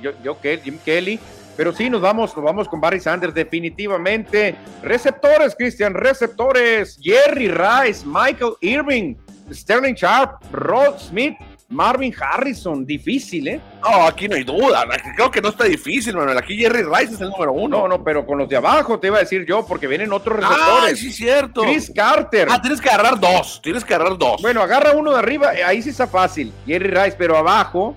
[0.63, 1.19] Jim Kelly.
[1.57, 4.55] Pero sí, nos vamos, nos vamos con Barry Sanders definitivamente.
[4.83, 6.99] Receptores, Christian, receptores.
[7.03, 9.17] Jerry Rice, Michael Irving,
[9.53, 11.37] Sterling Sharp, Rod Smith,
[11.71, 13.61] Marvin Harrison, difícil, ¿eh?
[13.81, 14.85] No, aquí no hay duda.
[15.15, 16.37] Creo que no está difícil, Manuel.
[16.37, 17.79] Aquí Jerry Rice es el número uno.
[17.79, 20.37] No, no, pero con los de abajo te iba a decir yo, porque vienen otros
[20.37, 20.95] receptores.
[20.95, 21.63] Ah, sí, cierto.
[21.63, 22.49] Chris Carter.
[22.51, 23.61] Ah, tienes que agarrar dos.
[23.63, 24.43] Tienes que agarrar dos.
[24.43, 25.55] Bueno, agarra uno de arriba.
[25.55, 26.53] Eh, ahí sí está fácil.
[26.67, 27.95] Jerry Rice, pero abajo,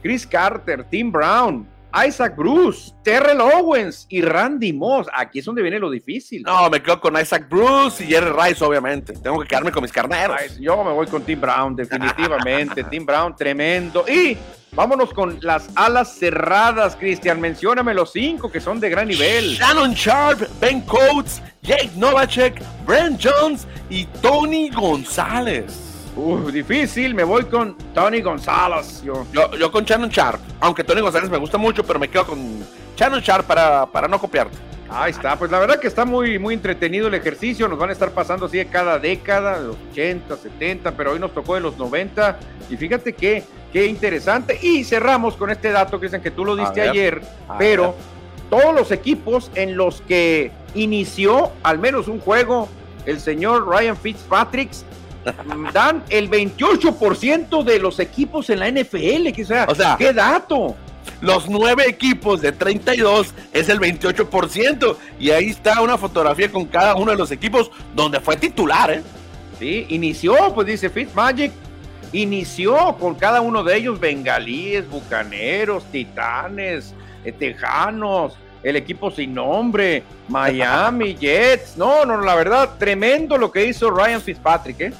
[0.00, 5.06] Chris Carter, Tim Brown, Isaac Bruce, Terrell Owens y Randy Moss.
[5.14, 6.42] Aquí es donde viene lo difícil.
[6.42, 9.14] No, me quedo con Isaac Bruce y Jerry Rice, obviamente.
[9.14, 10.58] Tengo que quedarme con mis carneros.
[10.58, 12.84] yo me voy con Tim Brown, definitivamente.
[12.84, 14.04] Tim Brown, tremendo.
[14.08, 14.36] Y
[14.72, 17.40] vámonos con las alas cerradas, Cristian.
[17.40, 19.54] Mencióname los cinco que son de gran nivel.
[19.54, 25.87] Shannon Sharp, Ben Coates, Jake Novacek, Brent Jones y Tony González.
[26.18, 29.04] Uh, difícil, me voy con Tony González.
[29.04, 29.24] Yo.
[29.32, 32.66] yo, con Shannon Sharp, aunque Tony González me gusta mucho, pero me quedo con
[32.96, 34.58] Shannon Sharp para, para no copiarte.
[34.90, 37.92] Ahí está, pues la verdad que está muy, muy entretenido el ejercicio, nos van a
[37.92, 41.60] estar pasando así de cada década, de los 80, 70, pero hoy nos tocó de
[41.60, 42.38] los 90,
[42.68, 46.56] y fíjate que, qué interesante, y cerramos con este dato que dicen que tú lo
[46.56, 47.22] diste ayer,
[47.58, 47.94] pero
[48.50, 52.68] todos los equipos en los que inició al menos un juego
[53.08, 54.70] el señor Ryan Fitzpatrick
[55.72, 59.32] dan el 28% de los equipos en la NFL.
[59.34, 60.76] Que sea, o sea, qué dato.
[61.20, 64.96] Los nueve equipos de 32 es el 28%.
[65.18, 68.90] Y ahí está una fotografía con cada uno de los equipos donde fue titular.
[68.90, 69.02] ¿eh?
[69.58, 71.52] Sí, inició, pues dice Fitzmagic,
[72.12, 80.02] inició con cada uno de ellos: bengalíes, bucaneros, titanes, eh, tejanos, el equipo sin nombre,
[80.28, 81.76] Miami, Jets.
[81.76, 84.92] No, no, la verdad, tremendo lo que hizo Ryan Fitzpatrick, ¿eh?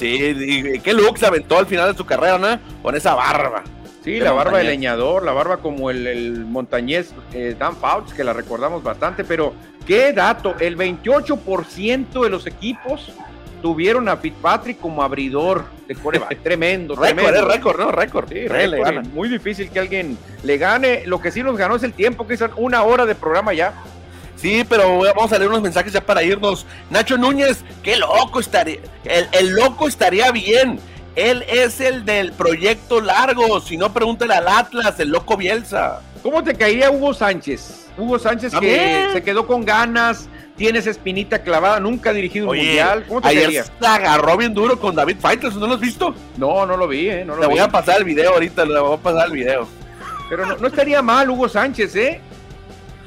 [0.00, 2.58] Sí, qué look se aventó al final de su carrera, ¿no?
[2.82, 3.62] Con esa barba.
[4.02, 8.32] Sí, la barba de leñador, la barba como el, montañés eh, Dan Fouts, que la
[8.32, 9.52] recordamos bastante, pero
[9.86, 13.12] qué dato, el 28% de los equipos
[13.60, 16.38] tuvieron a Fitzpatrick como abridor de coreback.
[16.42, 17.92] tremendo, récord, es récord, ¿no?
[17.92, 18.28] Récord.
[18.30, 19.04] Sí, récord.
[19.08, 21.02] Muy difícil que alguien le gane.
[21.04, 23.74] Lo que sí nos ganó es el tiempo, que es una hora de programa ya.
[24.40, 26.64] Sí, pero vamos a leer unos mensajes ya para irnos.
[26.88, 28.78] Nacho Núñez, qué loco estaría.
[29.04, 30.80] El, loco estaría bien.
[31.14, 33.60] Él es el del proyecto largo.
[33.60, 36.00] Si no, pregúntale al Atlas, el loco Bielsa.
[36.22, 37.88] ¿Cómo te caería Hugo Sánchez?
[37.98, 43.04] Hugo Sánchez que se quedó con ganas, tienes espinita clavada, nunca ha dirigido un mundial.
[43.06, 46.14] ¿Cómo te ayer se agarró bien duro con David Fighters, ¿no lo has visto?
[46.38, 47.24] No, no lo vi, ¿eh?
[47.24, 49.68] No lo voy a pasar el video ahorita, le voy a pasar el video.
[50.30, 52.20] Pero no, estaría mal Hugo Sánchez, ¿eh?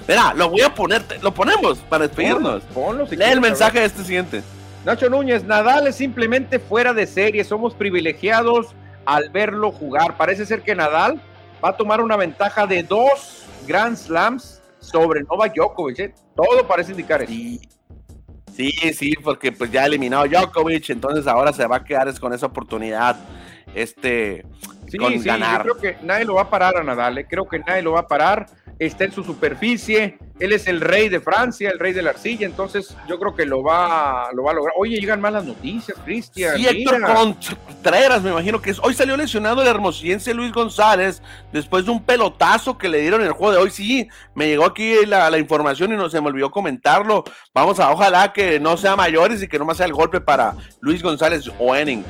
[0.04, 2.62] Espera, lo voy a poner, lo ponemos para despedirnos.
[2.74, 4.43] Ponlo, Lee el mensaje de este siguiente.
[4.84, 8.76] Nacho Núñez, Nadal es simplemente fuera de serie, somos privilegiados
[9.06, 10.18] al verlo jugar.
[10.18, 11.22] Parece ser que Nadal
[11.64, 15.99] va a tomar una ventaja de dos Grand Slams sobre Novak Djokovic.
[15.99, 16.14] ¿eh?
[16.36, 17.32] Todo parece indicar eso.
[17.32, 22.34] Sí, sí, porque pues ya ha eliminado Djokovic, entonces ahora se va a quedar con
[22.34, 23.16] esa oportunidad
[23.74, 24.45] este
[24.89, 25.66] sí, con sí, ganar.
[25.66, 27.26] Yo creo que nadie lo va a parar a Nadal, ¿eh?
[27.26, 28.47] creo que nadie lo va a parar
[28.80, 32.46] está en su superficie, él es el rey de Francia, el rey de la arcilla,
[32.46, 34.74] entonces yo creo que lo va, lo va a lograr.
[34.78, 36.58] Oye, llegan malas noticias, Cristian.
[36.58, 38.80] Sí, Héctor Contreras, me imagino que es.
[38.80, 41.22] Hoy salió lesionado el hermosillense Luis González
[41.52, 43.70] después de un pelotazo que le dieron en el juego de hoy.
[43.70, 47.24] Sí, me llegó aquí la, información y no se me olvidó comentarlo.
[47.54, 50.56] Vamos a, ojalá que no sea mayores y que no más sea el golpe para
[50.82, 52.04] Luis González o Enning.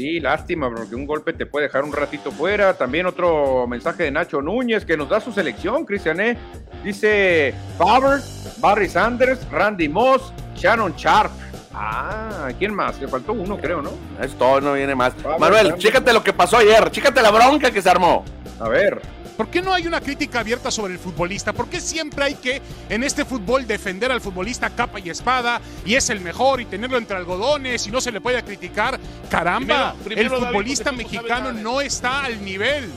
[0.00, 2.72] Sí, lástima, porque un golpe te puede dejar un ratito fuera.
[2.72, 6.38] También otro mensaje de Nacho Núñez que nos da su selección, Cristiané.
[6.82, 8.20] Dice Faber,
[8.60, 11.32] Barry Sanders, Randy Moss, Shannon Sharp.
[11.74, 12.98] Ah, ¿quién más?
[13.00, 13.90] Le faltó uno, creo, ¿no?
[14.22, 15.12] Es todo, no viene más.
[15.38, 18.24] Manuel, chécate lo que pasó ayer, chécate la bronca que se armó.
[18.58, 19.00] A ver.
[19.40, 21.54] ¿Por qué no hay una crítica abierta sobre el futbolista?
[21.54, 22.60] ¿Por qué siempre hay que
[22.90, 26.98] en este fútbol defender al futbolista capa y espada y es el mejor y tenerlo
[26.98, 29.00] entre algodones y no se le puede criticar?
[29.30, 32.90] Caramba, el futbolista mexicano no está al nivel.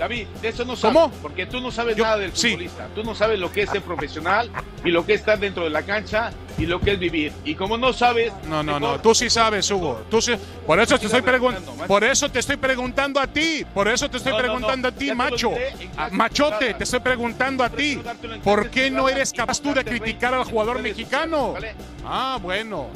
[0.00, 0.96] David, de eso no sabes.
[0.96, 1.12] ¿Cómo?
[1.20, 2.88] Porque tú no sabes nada del futbolista.
[2.94, 4.50] Tú no sabes lo que es ser profesional
[4.82, 7.34] y lo que es estar dentro de la cancha y lo que es vivir.
[7.44, 8.32] Y como no sabes.
[8.48, 8.98] No, no, no.
[8.98, 10.00] Tú sí sabes, Hugo.
[10.08, 10.32] Tú sí.
[10.66, 11.74] Por eso te estoy preguntando.
[11.86, 13.66] Por eso te estoy preguntando a ti.
[13.74, 15.52] Por eso te estoy preguntando a ti, macho.
[15.98, 18.00] Ah, machote, te estoy preguntando a ti.
[18.42, 21.56] ¿Por qué no eres capaz tú de criticar al jugador mexicano?
[22.06, 22.88] Ah, bueno.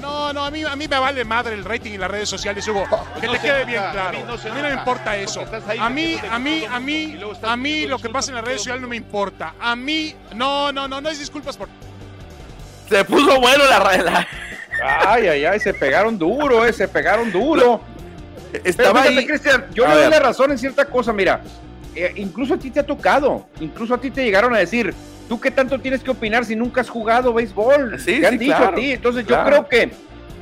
[0.00, 2.66] No, no, a mí, a mí me vale madre el rating y las redes sociales,
[2.68, 2.84] Hugo.
[3.20, 4.08] Que te quede bien claro.
[4.08, 5.44] A mí no, me importa eso.
[5.78, 8.82] A mí, a mí, a mí, a mí lo que pasa en las redes sociales
[8.82, 9.54] no me importa.
[9.58, 11.68] A mí, no, no, no, no es disculpas por.
[12.88, 14.28] Se puso bueno la regla.
[15.06, 17.80] Ay, ay, ay, se pegaron duro, eh, se pegaron duro.
[18.64, 19.26] Estaba ahí.
[19.26, 21.40] Cristian, yo le doy la razón en cierta cosa, mira.
[21.94, 24.94] Eh, incluso a ti te ha tocado, incluso a ti te llegaron a decir,
[25.28, 27.98] ¿Tú qué tanto tienes que opinar si nunca has jugado béisbol?
[28.00, 28.92] Sí, han dicho a ti?
[28.92, 29.90] Entonces yo creo que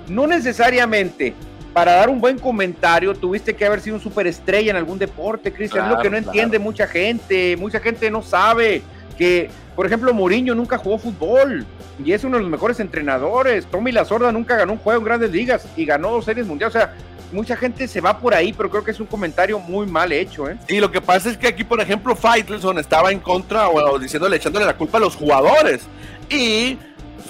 [0.09, 1.35] no necesariamente
[1.72, 5.87] para dar un buen comentario tuviste que haber sido un superestrella en algún deporte, Cristian.
[5.87, 7.57] es lo que no entiende mucha gente.
[7.57, 8.82] Mucha gente no sabe
[9.18, 11.66] que, por ejemplo, Mourinho nunca jugó fútbol
[12.03, 13.66] y es uno de los mejores entrenadores.
[13.66, 16.76] Tommy La Sorda nunca ganó un juego en grandes ligas y ganó dos series mundiales.
[16.76, 16.95] O sea,
[17.35, 20.49] mucha gente se va por ahí, pero creo que es un comentario muy mal hecho,
[20.49, 20.57] ¿eh?
[20.68, 24.37] Y lo que pasa es que aquí, por ejemplo, Faitelson estaba en contra o diciéndole,
[24.37, 25.82] echándole la culpa a los jugadores.
[26.30, 26.78] Y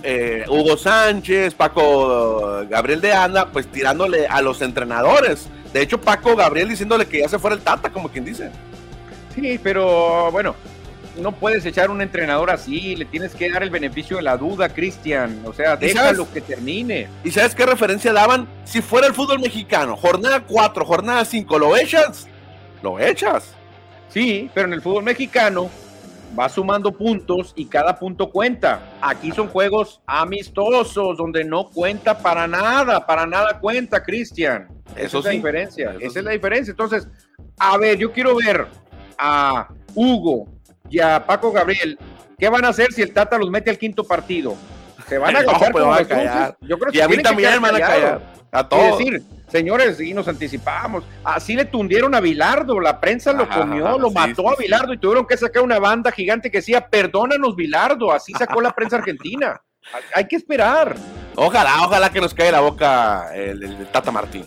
[0.02, 5.48] eh, Hugo Sánchez, Paco Gabriel de Anda, pues tirándole a los entrenadores.
[5.72, 8.50] De hecho, Paco Gabriel diciéndole que ya se fuera el Tata, como quien dice.
[9.34, 10.54] Sí, pero bueno,
[11.18, 14.68] no puedes echar un entrenador así, le tienes que dar el beneficio de la duda,
[14.68, 15.42] Cristian.
[15.44, 17.08] O sea, déjalo que termine.
[17.22, 18.48] ¿Y sabes qué referencia daban?
[18.64, 22.26] Si fuera el fútbol mexicano, jornada 4, jornada 5, ¿lo echas?
[22.82, 23.54] Lo echas.
[24.08, 25.70] Sí, pero en el fútbol mexicano
[26.38, 28.80] va sumando puntos y cada punto cuenta.
[29.00, 34.68] Aquí son juegos amistosos donde no cuenta para nada, para nada cuenta, Cristian.
[34.96, 35.94] Esa es la diferencia.
[36.00, 36.72] Esa es la diferencia.
[36.72, 37.08] Entonces,
[37.58, 38.66] a ver, yo quiero ver
[39.18, 40.48] a Hugo,
[40.88, 41.98] y a Paco Gabriel,
[42.38, 44.56] ¿qué van a hacer si el Tata los mete al quinto partido?
[45.08, 46.56] Se van a callar pues como callar.
[46.60, 48.34] Yo creo que y a mí también van a callar.
[48.52, 48.92] A todos.
[48.92, 51.02] Es decir, señores, y nos anticipamos.
[51.24, 55.26] Así le tundieron a Bilardo, la prensa lo comió, lo mató a Bilardo y tuvieron
[55.26, 59.60] que sacar una banda gigante que decía, perdónanos Bilardo, así sacó la prensa argentina.
[60.14, 60.94] Hay que esperar.
[61.34, 64.46] Ojalá, ojalá que nos caiga la boca el, Tata Martino.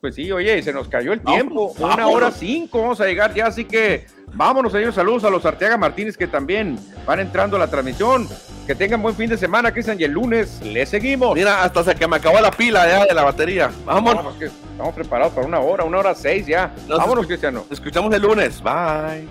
[0.00, 3.46] Pues sí, oye, se nos cayó el tiempo, una hora cinco, vamos a llegar ya,
[3.46, 4.94] así que Vámonos, señores.
[4.94, 8.28] Saludos a los Arteaga Martínez que también van entrando a la transmisión.
[8.66, 9.98] Que tengan buen fin de semana, Cristian.
[9.98, 11.34] Y el lunes le seguimos.
[11.34, 13.70] Mira, hasta que me acabó la pila ya de la batería.
[13.84, 14.40] Vámonos.
[14.40, 16.72] estamos preparados para una hora, una hora seis ya.
[16.86, 17.64] Vámonos, Cristiano.
[17.70, 18.62] Escuchamos el lunes.
[18.62, 19.28] Bye.